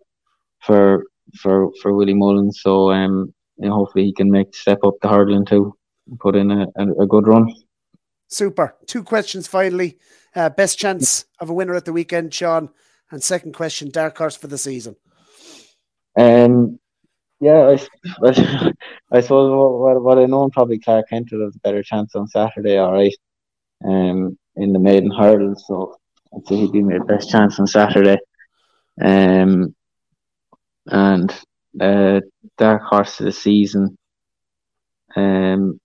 [0.59, 1.05] for
[1.39, 2.61] for for Willie Mullins.
[2.61, 5.75] So um, you know, hopefully he can make step up the hurdling too
[6.19, 7.51] put in a, a, a good run.
[8.27, 8.75] Super.
[8.85, 9.97] Two questions finally.
[10.35, 12.69] Uh, best chance of a winner at the weekend, Sean.
[13.11, 14.95] And second question, dark horse for the season.
[16.17, 16.79] Um,
[17.39, 17.75] yeah,
[18.23, 18.71] I, I,
[19.11, 22.27] I suppose what, what I know, probably Clark Kent will have a better chance on
[22.27, 23.13] Saturday, all right,
[23.83, 25.55] um, in the maiden hurdle.
[25.55, 25.97] So
[26.35, 28.17] I'd say he'd be my best chance on Saturday.
[29.01, 29.75] Um,
[30.87, 31.31] and
[31.79, 32.21] uh,
[32.57, 33.97] dark horse of the season.
[35.15, 35.79] Um,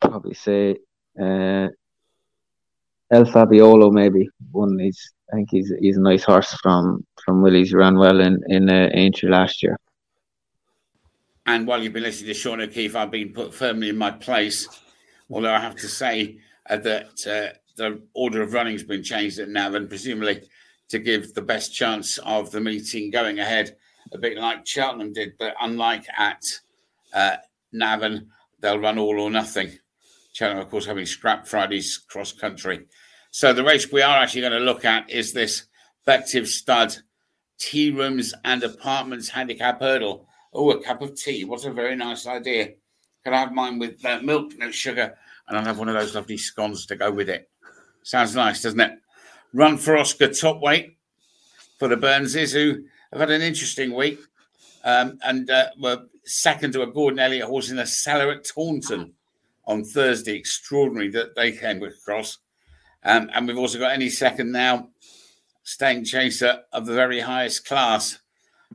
[0.00, 0.76] probably say
[1.20, 1.68] uh,
[3.10, 4.78] El Fabiolo maybe one.
[4.78, 7.72] He's I think he's he's a nice horse from from Willie's.
[7.72, 9.78] ran well in in uh, Aintree last year.
[11.46, 14.68] And while you've been listening to Sean O'Keeffe, I've been put firmly in my place.
[15.30, 19.48] Although I have to say uh, that uh, the order of running's been changed at
[19.48, 20.42] Navan, presumably
[20.88, 23.76] to give the best chance of the meeting going ahead,
[24.12, 26.42] a bit like Cheltenham did, but unlike at
[27.12, 27.36] uh,
[27.72, 28.28] Navan,
[28.60, 29.70] they'll run all or nothing.
[30.32, 32.86] Cheltenham, of course, having scrapped Friday's cross country.
[33.30, 35.64] So the race we are actually going to look at is this
[36.06, 36.96] Bective Stud
[37.58, 40.28] tea rooms and apartments handicap hurdle.
[40.52, 41.44] Oh, a cup of tea.
[41.44, 42.74] What a very nice idea.
[43.24, 45.16] Can I have mine with uh, milk, no sugar,
[45.48, 47.48] and I'll have one of those lovely scones to go with it.
[48.02, 48.98] Sounds nice, doesn't it?
[49.54, 50.98] Run for Oscar top weight
[51.78, 54.18] for the Burnses, who have had an interesting week
[54.84, 59.14] um, and uh, were second to a Gordon Elliott horse in a cellar at Taunton
[59.66, 60.36] on Thursday.
[60.36, 62.38] Extraordinary that they came across.
[63.04, 64.88] Um, and we've also got any second now,
[65.62, 68.18] staying chaser of the very highest class.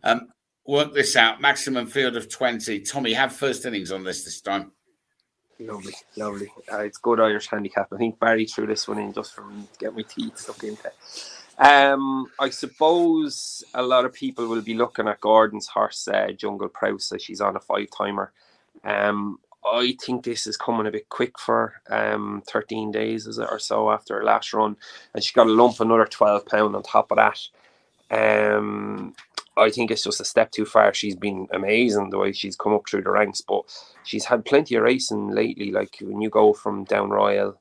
[0.04, 0.30] Um,
[0.70, 1.42] work this out.
[1.42, 2.82] Maximum field of 20.
[2.82, 4.72] Tommy, have first innings on this this time.
[5.60, 6.54] Lovely, lovely.
[6.72, 7.90] Uh, it's good Irish handicap.
[7.92, 10.92] I think Barry threw this one in just from getting my teeth stuck into.
[11.58, 16.70] Um, I suppose a lot of people will be looking at Gordon's horse, uh, Jungle
[16.70, 18.32] Prowse, as she's on a five timer.
[18.86, 23.50] Um, I think this is coming a bit quick for um 13 days is it
[23.52, 24.78] or so after her last run,
[25.14, 27.40] and she got a lump another 12 pound on top of that.
[28.12, 29.14] Um,
[29.60, 30.94] I think it's just a step too far.
[30.94, 33.64] She's been amazing the way she's come up through the ranks, but
[34.04, 35.72] she's had plenty of racing lately.
[35.72, 37.60] Like when you go from Down Royal,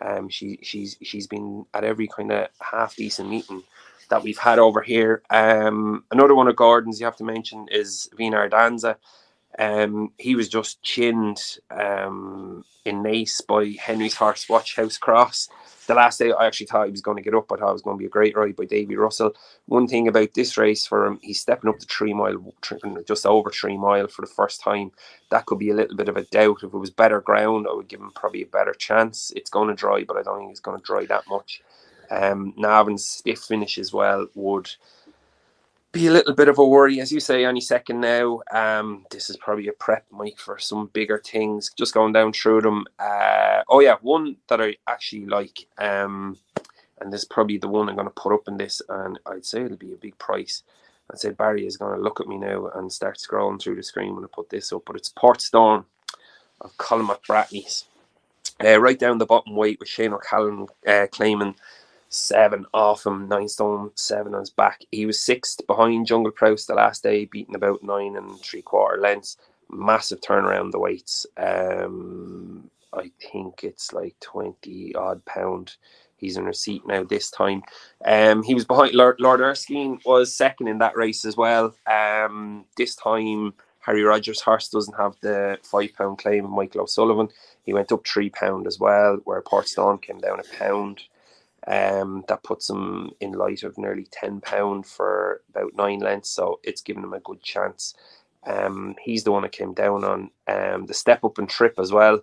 [0.00, 3.62] um, she she's she's been at every kind of half decent meeting
[4.08, 5.22] that we've had over here.
[5.30, 8.96] Um, another one of Gordon's you have to mention is Vina Danza.
[9.58, 11.38] Um, he was just chinned
[11.70, 15.48] um, in Naas by Henry's horse Watch House Cross.
[15.90, 17.50] The last day, I actually thought he was going to get up.
[17.50, 19.34] I thought it was going to be a great ride by Davy Russell.
[19.66, 22.54] One thing about this race for him, he's stepping up to three mile,
[23.08, 24.92] just over three mile for the first time.
[25.32, 26.58] That could be a little bit of a doubt.
[26.62, 29.32] If it was better ground, I would give him probably a better chance.
[29.34, 31.60] It's going to dry, but I don't think it's going to dry that much.
[32.08, 34.70] Um, Navan's stiff finish as well would
[35.92, 38.40] be a little bit of a worry, as you say, any second now.
[38.52, 41.70] Um, this is probably a prep, Mike, for some bigger things.
[41.76, 42.86] Just going down through them.
[42.98, 46.38] Uh, oh yeah, one that I actually like, um,
[47.00, 49.44] and this is probably the one I'm going to put up in this, and I'd
[49.44, 50.62] say it'll be a big price.
[51.10, 53.82] I'd say Barry is going to look at me now and start scrolling through the
[53.82, 55.84] screen when I put this up, but it's Portstone
[56.60, 57.86] of Colin McBratney's.
[58.62, 61.54] Uh, right down the bottom weight with Shane O'Callaghan uh, claiming
[62.10, 64.82] seven off him, nine stone seven on his back.
[64.90, 69.00] He was sixth behind Jungle Prowse the last day, beating about nine and three quarter
[69.00, 69.38] lengths.
[69.70, 71.26] Massive turnaround the weights.
[71.36, 75.76] Um, I think it's like twenty odd pound.
[76.16, 77.62] He's in receipt now this time.
[78.04, 81.74] Um, he was behind Lord, Lord Erskine was second in that race as well.
[81.86, 87.28] Um, this time Harry Rogers' horse doesn't have the five pound claim of Michael O'Sullivan.
[87.62, 91.00] He went up three pound as well, where Portstone came down a pound.
[91.66, 96.58] Um, that puts him in light of nearly ten pound for about nine lengths, so
[96.64, 97.94] it's given him a good chance.
[98.46, 101.92] Um, he's the one that came down on um, the step up and trip as
[101.92, 102.20] well.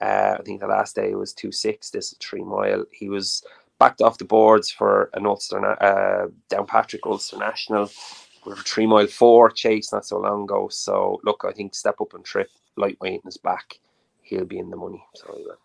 [0.00, 1.90] Uh, I think the last day was two six.
[1.90, 2.84] This is three mile.
[2.92, 3.42] He was
[3.78, 7.90] backed off the boards for an Ulster uh, Downpatrick Ulster National
[8.44, 10.68] with a three mile four chase not so long ago.
[10.68, 13.78] So look, I think step up and trip lightweight in his back,
[14.22, 15.02] he'll be in the money.
[15.14, 15.56] So.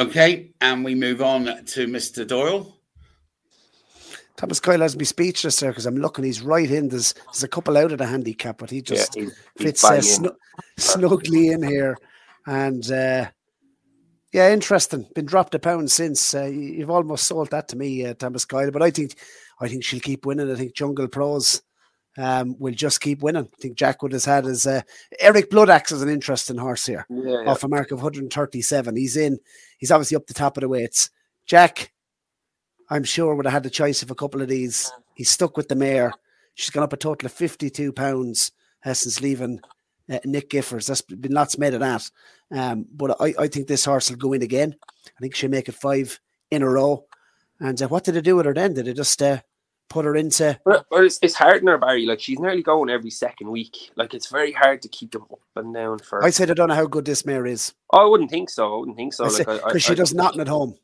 [0.00, 2.26] Okay, and we move on to Mr.
[2.26, 2.74] Doyle.
[4.38, 6.24] Thomas Coyle has me speechless there because I'm looking.
[6.24, 6.88] He's right in.
[6.88, 9.98] There's there's a couple out of the handicap, but he just yeah, he's, fits uh,
[9.98, 10.36] snu-
[10.78, 11.98] snugly in here.
[12.46, 13.28] And uh,
[14.32, 15.06] yeah, interesting.
[15.14, 16.34] Been dropped a pound since.
[16.34, 18.70] Uh, you've almost sold that to me, uh, Thomas Coyle.
[18.70, 19.18] But I think
[19.60, 20.50] I think she'll keep winning.
[20.50, 21.60] I think Jungle Pros
[22.18, 23.44] um, will just keep winning.
[23.44, 24.82] I think Jack would has had his uh,
[25.18, 27.50] Eric Bloodaxe is an interesting horse here yeah, yeah.
[27.50, 28.96] off a mark of 137.
[28.96, 29.38] He's in.
[29.78, 31.10] He's obviously up the top of the weights.
[31.46, 31.92] Jack,
[32.90, 34.90] I'm sure would have had the choice of a couple of these.
[35.14, 36.12] He's stuck with the mare.
[36.54, 38.52] She's gone up a total of 52 pounds
[38.84, 39.60] uh, since leaving
[40.10, 40.86] uh, Nick Giffers.
[40.86, 42.10] There's been lots made of that.
[42.52, 44.74] Um, but I, I think this horse will go in again.
[45.06, 46.18] I think she'll make it five
[46.50, 47.04] in a row.
[47.60, 48.74] And uh, what did they do with her then?
[48.74, 49.40] Did they just uh,
[49.90, 50.58] put her into.
[50.64, 52.06] But, but it's, it's hard in her, Barry.
[52.06, 53.90] Like she's nearly going every second week.
[53.96, 56.24] Like it's very hard to keep them up and down for.
[56.24, 57.74] I said I don't know how good this mare is.
[57.92, 58.72] Oh, I wouldn't think so.
[58.72, 59.26] I wouldn't think so.
[59.26, 60.78] Because she I, does nothing at home.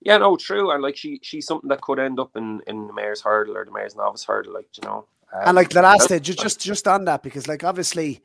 [0.00, 0.70] Yeah, no, true.
[0.70, 3.64] And like she, she's something that could end up in in the mare's hurdle or
[3.64, 4.54] the mare's novice hurdle.
[4.54, 5.06] Like you know.
[5.32, 8.22] Um, and like the last day, just just just on that because like obviously.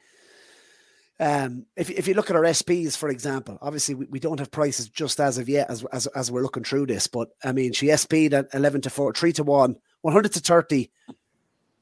[1.21, 4.51] Um, if, if you look at our SPs, for example, obviously we, we don't have
[4.51, 7.73] prices just as of yet as, as as we're looking through this, but I mean,
[7.73, 10.89] she SP'd at 11 to 4, 3 to 1, 100 to 30.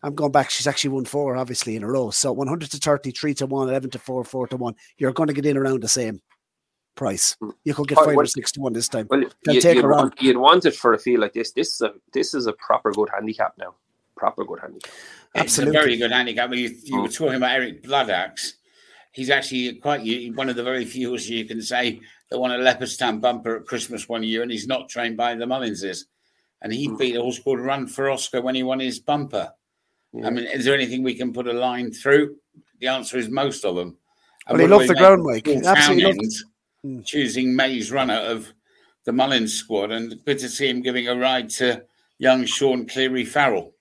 [0.03, 0.49] I'm going back.
[0.49, 2.11] She's actually won four, obviously, in a row.
[2.11, 4.76] So 100 to 30, 3 to 1, 11 to 4, 4 to 1.
[4.97, 6.22] You're going to get in around the same
[6.97, 7.38] price.
[7.63, 9.07] You could get five well, or six to one this time.
[9.09, 11.51] Well, you, take you'd, want, you'd want it for a feel like this.
[11.53, 13.76] This is a this is a proper good handicap now.
[14.18, 14.91] Proper good handicap.
[15.36, 15.76] Absolutely.
[15.76, 16.53] It's a very good handicap.
[16.53, 17.15] You, you were mm.
[17.15, 18.53] talking about Eric Bloodaxe.
[19.13, 20.01] He's actually quite
[20.36, 24.09] one of the very few you can say that won a Leopardstown bumper at Christmas
[24.09, 26.05] one year, and he's not trained by the Mullinses
[26.61, 26.97] and he hmm.
[26.97, 29.51] beat a horse called Run for Oscar when he won his bumper.
[30.13, 30.27] Yeah.
[30.27, 32.35] I mean, is there anything we can put a line through?
[32.79, 33.97] The answer is most of them.
[34.47, 35.47] And well, he loved the ground, Mike.
[35.47, 36.43] Absolutely loved
[36.83, 37.01] hmm.
[37.01, 38.53] Choosing Maze runner of
[39.05, 41.83] the Mullins squad, and good to see him giving a ride to
[42.17, 43.73] young Sean Cleary Farrell.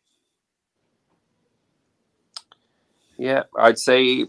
[3.19, 4.27] Yeah, I'd say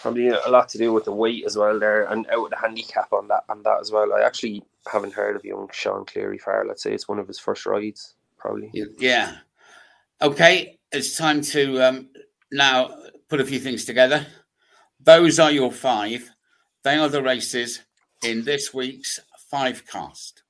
[0.00, 3.12] probably a lot to do with the weight as well there, and out the handicap
[3.12, 4.12] on that and that as well.
[4.12, 6.68] I actually haven't heard of young Sean Cleary Farrell.
[6.68, 8.70] Let's say it's one of his first rides, probably.
[8.98, 9.36] Yeah.
[10.20, 12.08] Okay, it's time to um,
[12.50, 12.94] now
[13.28, 14.26] put a few things together.
[15.00, 16.30] Those are your five.
[16.84, 17.80] They are the races
[18.22, 19.20] in this week's
[19.50, 20.42] five cast.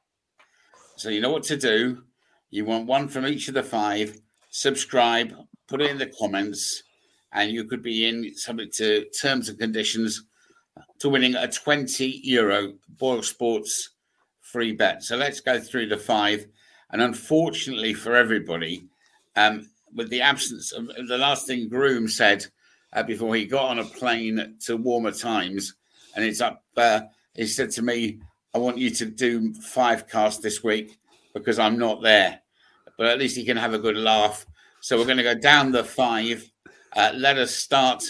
[0.96, 2.02] So you know what to do.
[2.50, 4.20] You want one from each of the five.
[4.50, 5.34] Subscribe,
[5.68, 6.82] put it in the comments,
[7.32, 10.24] and you could be in subject to terms and conditions
[10.98, 13.90] to winning a 20 euro Boyle Sports
[14.52, 15.02] free bet.
[15.02, 16.46] So let's go through the five.
[16.90, 18.84] And unfortunately for everybody,
[19.34, 22.46] um, with the absence of the last thing Groome said
[22.92, 25.74] uh, before he got on a plane to warmer times,
[26.14, 27.00] and it's up, uh,
[27.34, 28.20] he said to me,
[28.54, 30.98] I want you to do five cast this week
[31.32, 32.40] because I'm not there.
[32.98, 34.44] But at least he can have a good laugh.
[34.80, 36.46] So we're going to go down the five.
[36.94, 38.04] Uh, let us start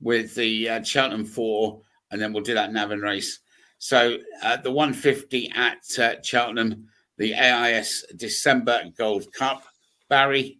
[0.00, 1.80] with the uh, Cheltenham four,
[2.12, 3.40] and then we'll do that Navan race.
[3.78, 9.64] So uh, the 150 at uh, Cheltenham, the AIS December Gold Cup.
[10.08, 10.58] Barry?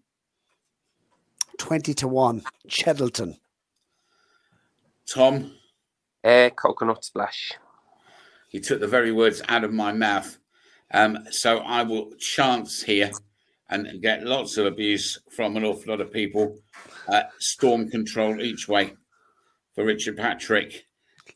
[1.59, 3.37] 20 to 1, Cheddleton.
[5.07, 5.53] Tom?
[6.23, 7.53] Uh, coconut Splash.
[8.49, 10.39] He took the very words out of my mouth.
[10.93, 13.11] Um, so I will chance here
[13.71, 16.59] and get lots of abuse from an awful lot of people.
[17.09, 18.95] Uh, storm control each way
[19.75, 20.87] for Richard Patrick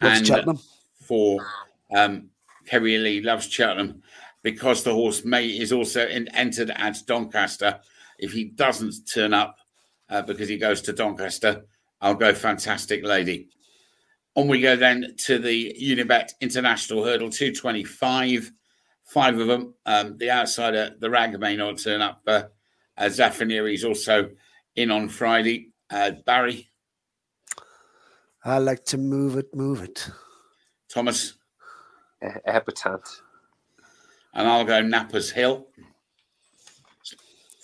[0.01, 0.59] Loves and Cheltenham.
[1.01, 1.45] for
[1.95, 2.31] um,
[2.67, 4.03] Kerry Lee loves Cheltenham
[4.43, 7.81] because the horse May is also in, entered at Doncaster.
[8.19, 9.57] If he doesn't turn up
[10.09, 11.65] uh, because he goes to Doncaster,
[12.01, 13.49] I'll go Fantastic Lady.
[14.35, 18.51] On we go then to the Unibet International Hurdle 225.
[19.05, 19.75] Five of them.
[19.85, 22.23] Um, the outsider, the rag, may not turn up.
[22.27, 22.45] Uh,
[22.97, 24.31] uh, is also
[24.77, 25.73] in on Friday.
[25.91, 26.71] Uh, Barry,
[28.45, 30.09] I like to move it, move it.
[30.93, 31.35] Thomas,
[32.47, 33.21] Epatante.
[34.35, 35.67] and I'll go Knappers Hill.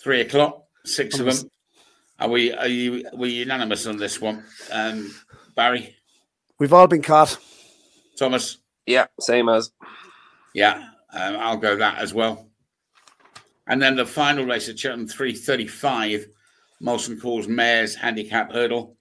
[0.03, 1.49] Three o'clock, six of them.
[2.19, 2.53] Are we?
[2.53, 3.05] Are you?
[3.15, 4.43] We unanimous on this one?
[4.71, 5.13] Um,
[5.55, 5.95] Barry,
[6.57, 7.37] We've all been caught.
[8.17, 9.71] Thomas, Yeah, same as.
[10.53, 12.49] yeah, um, I'll go that as well.
[13.67, 16.27] And then the final race at Cheltenham, three thirty-five.
[16.81, 18.95] Molson calls Mares Handicap Hurdle.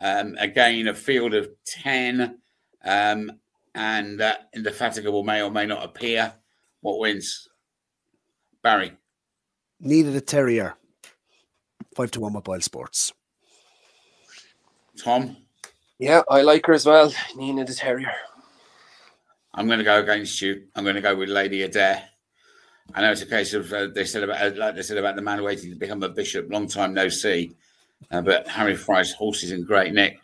[0.00, 2.38] Um, again, a field of ten,
[2.84, 3.32] um,
[3.78, 6.32] and uh, indefatigable may or may not appear.
[6.80, 7.48] What wins?
[8.60, 8.92] Barry.
[9.80, 10.74] Nina the Terrier.
[11.94, 13.12] Five to one with Boyle Sports.
[14.98, 15.36] Tom,
[16.00, 17.14] Yeah, I like her as well.
[17.36, 18.12] Nina the Terrier.
[19.54, 20.64] I'm going to go against you.
[20.74, 22.02] I'm going to go with Lady Adair.
[22.94, 25.14] I know it's a case of uh, they said about uh, like they said about
[25.14, 26.50] the man waiting to become a bishop.
[26.50, 27.52] Long time no see,
[28.10, 30.18] uh, but Harry Fry's horse is in great nick,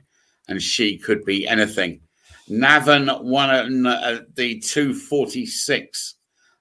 [0.49, 2.01] and she could be anything.
[2.49, 6.15] Navan won uh, the 246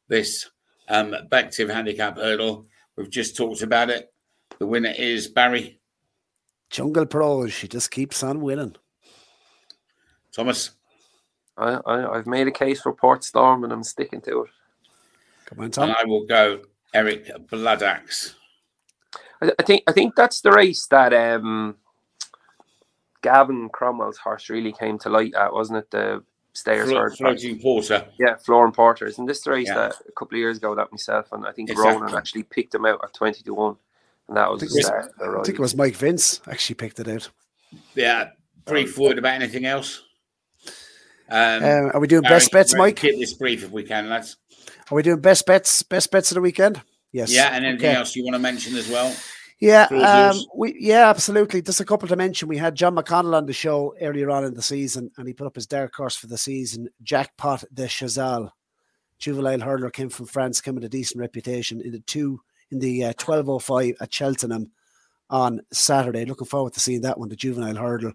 [0.07, 0.49] this
[0.89, 2.67] um, Bective handicap hurdle.
[2.95, 4.13] We've just talked about it.
[4.59, 5.79] The winner is Barry
[6.69, 7.53] Jungle Pros.
[7.53, 8.75] She just keeps on winning.
[10.35, 10.71] Thomas.
[11.57, 14.49] I, I, I've made a case for Port Storm and I'm sticking to it.
[15.45, 15.95] Come on, And Tom.
[15.97, 16.61] I will go
[16.93, 18.33] Eric Bloodaxe.
[19.41, 21.75] I, I think I think that's the race that um,
[23.23, 25.89] Gavin Cromwell's horse really came to light at, wasn't it?
[25.91, 27.15] The Stairs Flo- Herd.
[27.17, 28.05] Flooring Porter.
[28.19, 29.17] Yeah, Flooring Porters.
[29.17, 29.75] And this the race Yeah.
[29.75, 32.01] that a couple of years ago that myself and I think Exactly.
[32.03, 33.77] Ronan actually picked him out at twenty to one.
[34.27, 35.95] And that was the think it was- start of the I think it was Mike
[35.95, 37.29] Vince actually picked it out.
[37.95, 38.29] Yeah.
[38.65, 40.03] Brief word about anything else.
[41.29, 42.97] Um, Um, are we doing Barry, best bets, Mike?
[42.97, 44.37] Keep this brief if we can, lads.
[44.91, 45.81] Are we doing best bets?
[45.83, 46.81] Best bets of the weekend?
[47.11, 47.31] Yes.
[47.31, 47.97] Yeah, and anything Okay.
[47.97, 49.13] else you want to mention as well?
[49.63, 51.61] Yeah, um, we yeah, absolutely.
[51.61, 52.49] Just a couple to mention.
[52.49, 55.47] We had John McConnell on the show earlier on in the season, and he put
[55.47, 56.89] up his dark horse for the season.
[57.01, 58.49] Jackpot de Chazal,
[59.19, 62.41] juvenile hurler, came from France, came with a decent reputation in the two
[62.71, 64.69] in the uh, twelve oh five at Cheltenham
[65.29, 66.25] on Saturday.
[66.25, 68.11] Looking forward to seeing that one, the juvenile hurdle.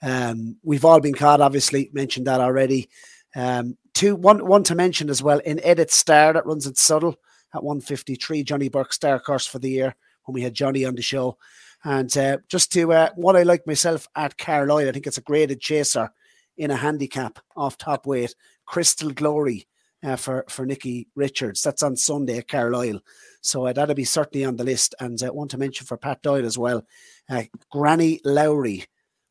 [0.00, 2.88] Um, we've all been caught, obviously mentioned that already.
[3.36, 7.16] Um, two one one to mention as well in Edit Star that runs at Subtle
[7.54, 8.42] at one fifty three.
[8.42, 9.94] Johnny Burke's dark horse for the year
[10.28, 11.38] when we had Johnny on the show.
[11.84, 15.22] And uh, just to uh, what I like myself at Carlisle, I think it's a
[15.22, 16.10] graded chaser
[16.56, 18.34] in a handicap off top weight.
[18.66, 19.66] Crystal Glory
[20.02, 21.62] uh, for for Nicky Richards.
[21.62, 23.00] That's on Sunday at Carlisle,
[23.40, 24.94] so uh, that'll be certainly on the list.
[25.00, 26.84] And uh, want to mention for Pat Doyle as well.
[27.30, 28.84] Uh, Granny Lowry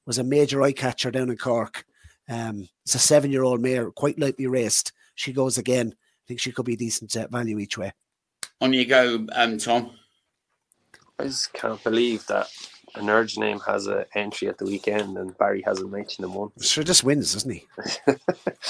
[0.06, 1.86] was a major eye catcher down in Cork.
[2.30, 4.94] Um, it's a seven year old mare, quite lightly raced.
[5.16, 5.94] She goes again.
[5.94, 7.94] I think she could be decent uh, value each way.
[8.60, 9.92] On you go, um, Tom.
[11.20, 12.48] I just can't believe that
[12.96, 16.50] Energumene has an entry at the weekend and Barry hasn't mentioned him one.
[16.62, 17.66] Sure, just wins, doesn't he?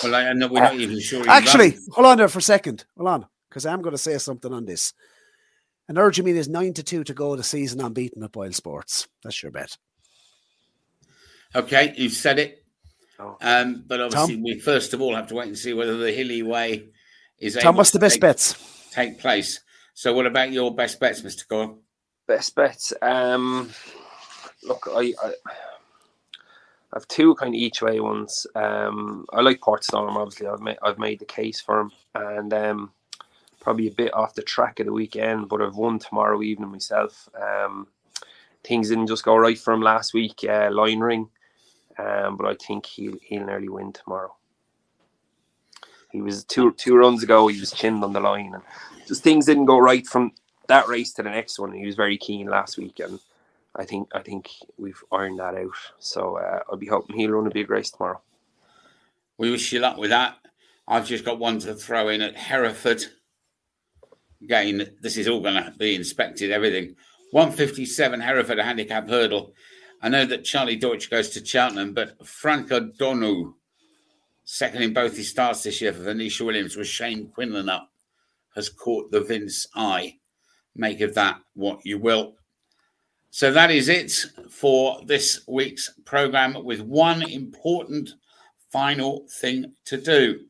[0.03, 1.27] Well, I know we're not even sure.
[1.27, 1.89] Actually, runs.
[1.91, 2.85] hold on there for a second.
[2.97, 4.93] Hold on, because I'm going to say something on this.
[5.89, 9.07] Energumene is nine to two to go the season unbeaten at Boyle Sports.
[9.23, 9.77] That's your bet.
[11.55, 12.63] okay, you've said it.
[13.19, 13.37] Oh.
[13.41, 16.43] Um, but obviously, we first of all have to wait and see whether the Hilly
[16.43, 16.89] Way
[17.39, 18.91] is Tom, able what's to the best take, bets?
[18.93, 19.61] take place.
[19.95, 21.47] So, what about your best bets, Mr.
[21.47, 21.77] Gore?
[22.27, 22.93] Best bets.
[23.01, 23.69] Um,
[24.63, 25.33] look, I, I
[26.93, 28.47] I have two kind of each way ones.
[28.55, 30.15] Um, I like Port Storm.
[30.17, 32.91] Obviously, I've made I've made the case for him, and um,
[33.59, 35.49] probably a bit off the track of the weekend.
[35.49, 37.29] But I've won tomorrow evening myself.
[37.39, 37.87] Um,
[38.63, 40.45] things didn't just go right for him last week.
[40.47, 41.29] Uh, line ring,
[41.97, 44.33] um, but I think he'll he'll nearly win tomorrow.
[46.11, 47.47] He was two two runs ago.
[47.47, 48.63] He was chinned on the line, and
[49.07, 50.31] just things didn't go right from
[50.67, 51.71] that race to the next one.
[51.71, 53.19] He was very keen last week, and
[53.75, 55.71] I think I think we've ironed that out.
[55.99, 58.21] So uh, I'll be hoping he'll run a big race tomorrow.
[59.37, 60.37] We wish you luck with that.
[60.87, 63.03] I've just got one to throw in at Hereford.
[64.41, 66.95] Again, this is all going to be inspected, everything.
[67.31, 69.53] 157 Hereford, handicap hurdle.
[70.01, 73.53] I know that Charlie Deutsch goes to Cheltenham, but Franco Donu,
[74.45, 77.91] second in both his starts this year for Venetia Williams, with Shane Quinlan up,
[78.55, 80.16] has caught the Vince eye.
[80.77, 82.35] Make of that what you will.
[83.29, 84.11] So that is it
[84.49, 88.09] for this week's program, with one important
[88.71, 90.41] final thing to do.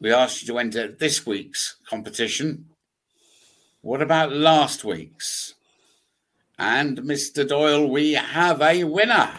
[0.00, 2.66] We asked you to enter this week's competition.
[3.82, 5.54] What about last week's?
[6.58, 7.46] And Mr.
[7.46, 9.30] Doyle, we have a winner.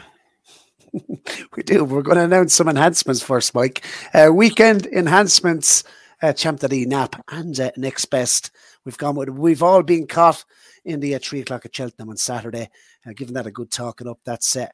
[1.56, 1.84] we do.
[1.84, 3.86] We're going to announce some enhancements first, Mike.
[4.14, 5.84] Uh, weekend enhancements,
[6.22, 8.52] uh, Champ.ie Nap and uh, Next Best.
[8.86, 9.30] We've gone with.
[9.30, 10.44] We've all been caught
[10.86, 12.70] in the uh, three o'clock at Cheltenham on Saturday.
[13.06, 14.20] Uh, giving that a good talking up.
[14.26, 14.68] That's uh,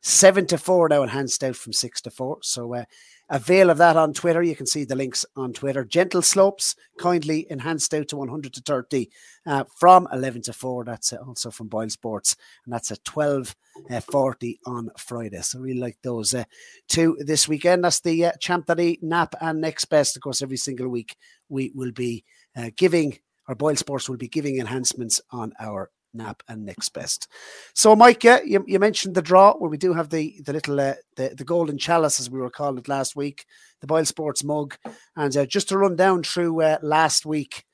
[0.00, 2.38] seven to four now, enhanced out from six to four.
[2.42, 2.84] So uh,
[3.30, 4.42] avail of that on Twitter.
[4.42, 5.84] You can see the links on Twitter.
[5.84, 9.10] Gentle slopes, kindly enhanced out to 100 to 30
[9.46, 10.84] uh, from 11 to 4.
[10.84, 13.54] That's uh, also from Boyle Sports, and that's at 12
[13.90, 15.40] uh, 40 on Friday.
[15.42, 16.44] So, really like those uh,
[16.88, 17.84] two this weekend.
[17.84, 20.16] That's the uh, Champ.ie, NAP, and Next Best.
[20.16, 21.16] Of course, every single week
[21.48, 22.24] we will be
[22.56, 23.18] uh, giving,
[23.48, 27.28] or Boyle Sports will be giving enhancements on our nap and next best.
[27.74, 30.78] So, Mike, yeah, you, you mentioned the draw where we do have the the little
[30.78, 33.46] uh, the the golden chalice as we were calling it last week,
[33.80, 34.76] the Boyle Sports mug,
[35.16, 37.64] and uh, just to run down through uh, last week,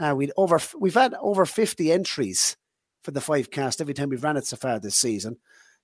[0.00, 2.56] uh, we'd over we've had over fifty entries
[3.04, 5.36] for the five cast every time we've ran it so far this season.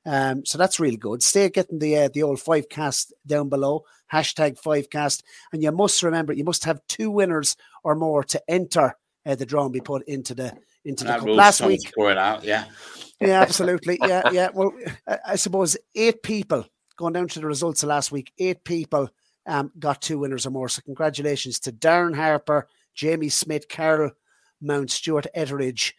[0.07, 1.23] Um, so that's really good.
[1.23, 5.73] Stay getting the uh, the old five cast down below hashtag five cast, and you
[5.73, 8.97] must remember you must have two winners or more to enter
[9.29, 10.53] uh, the draw and be put into the
[10.85, 11.29] into the cup.
[11.29, 12.65] Last week, pour it out, yeah,
[13.21, 14.49] yeah, absolutely, yeah, yeah.
[14.53, 14.73] Well,
[15.27, 16.67] I suppose eight people
[16.97, 18.33] going down to the results of last week.
[18.39, 19.11] Eight people
[19.47, 20.69] um, got two winners or more.
[20.69, 24.13] So congratulations to Darren Harper, Jamie Smith, Carol
[24.61, 25.95] Mount, Stuart Etheridge,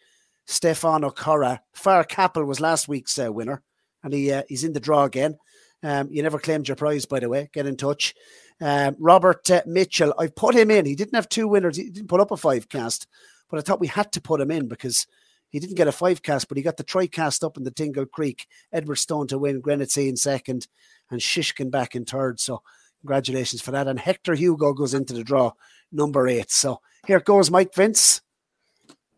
[0.46, 1.62] Stefan O'Cora.
[1.72, 3.62] Far Capel was last week's uh, winner,
[4.02, 5.38] and he uh, he's in the draw again.
[5.82, 7.48] Um, you never claimed your prize, by the way.
[7.52, 8.14] Get in touch.
[8.60, 10.84] Um, Robert uh, Mitchell, I put him in.
[10.84, 11.76] He didn't have two winners.
[11.76, 13.06] He didn't put up a five cast,
[13.48, 15.06] but I thought we had to put him in because
[15.48, 17.70] he didn't get a five cast, but he got the try cast up in the
[17.70, 18.46] Tingle Creek.
[18.72, 20.68] Edwardstone to win, Greaneteen in second,
[21.10, 22.38] and Shishkin back in third.
[22.38, 22.62] So
[23.00, 23.88] congratulations for that.
[23.88, 25.52] And Hector Hugo goes into the draw,
[25.90, 26.50] number eight.
[26.50, 28.22] So here goes Mike Vince.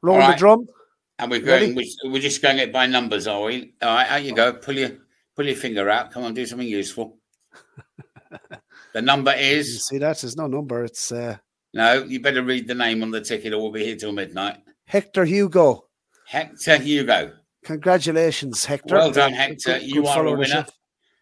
[0.01, 0.33] Roll right.
[0.33, 0.69] the drum.
[1.19, 1.77] And we're going.
[2.05, 3.75] We're just going it by numbers, are we?
[3.83, 4.53] All right, out you go.
[4.55, 4.91] Pull your
[5.37, 6.11] pull your finger out.
[6.11, 7.19] Come on, do something useful.
[8.95, 9.73] the number is.
[9.73, 10.21] You see that?
[10.21, 10.85] There's no number.
[10.85, 11.37] It's uh
[11.75, 14.59] no, you better read the name on the ticket or we'll be here till midnight.
[14.87, 15.87] Hector Hugo.
[16.27, 17.33] Hector Hugo.
[17.65, 18.95] Congratulations, Hector.
[18.95, 19.79] Well done, Hector.
[19.79, 20.67] Good, you good are a winner.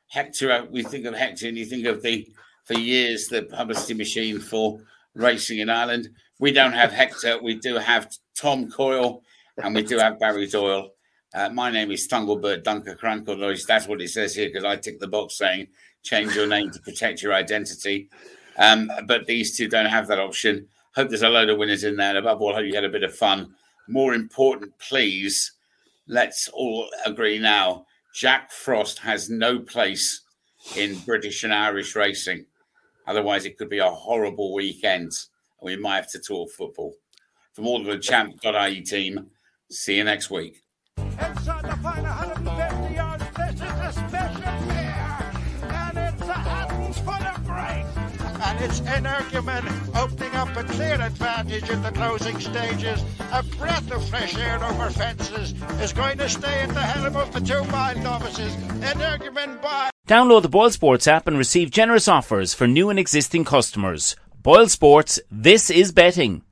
[0.08, 2.26] Hector, uh, we think of Hector and you think of the,
[2.64, 4.80] for years, the publicity machine for
[5.14, 6.08] racing in Ireland.
[6.40, 7.40] We don't have Hector.
[7.40, 9.22] We do have Tom Coyle
[9.58, 10.90] and we do have Barry Doyle.
[11.32, 13.66] Uh, my name is Thunglebird Dunker Crankle.
[13.66, 15.68] That's what it says here because I tick the box saying
[16.02, 18.08] change your name to protect your identity.
[18.58, 20.66] Um, but these two don't have that option.
[20.94, 22.10] Hope there's a load of winners in there.
[22.10, 23.54] And above all, hope you had a bit of fun.
[23.88, 25.52] More important, please,
[26.06, 30.22] let's all agree now Jack Frost has no place
[30.76, 32.44] in British and Irish racing.
[33.06, 35.12] Otherwise, it could be a horrible weekend.
[35.60, 36.94] And we might have to talk football.
[37.52, 39.30] From all of the champ.ie team,
[39.70, 40.62] see you next week.
[48.62, 53.02] Its Energumene opening up a clear advantage in the closing stages.
[53.32, 57.32] A breath of fresh air over fences is going to stay at the helm of
[57.32, 58.54] the two mile novices.
[58.82, 59.88] Energumene by.
[60.06, 64.14] Download the Boyle Sports app and receive generous offers for new and existing customers.
[64.42, 66.42] Boyle Sports, this is betting.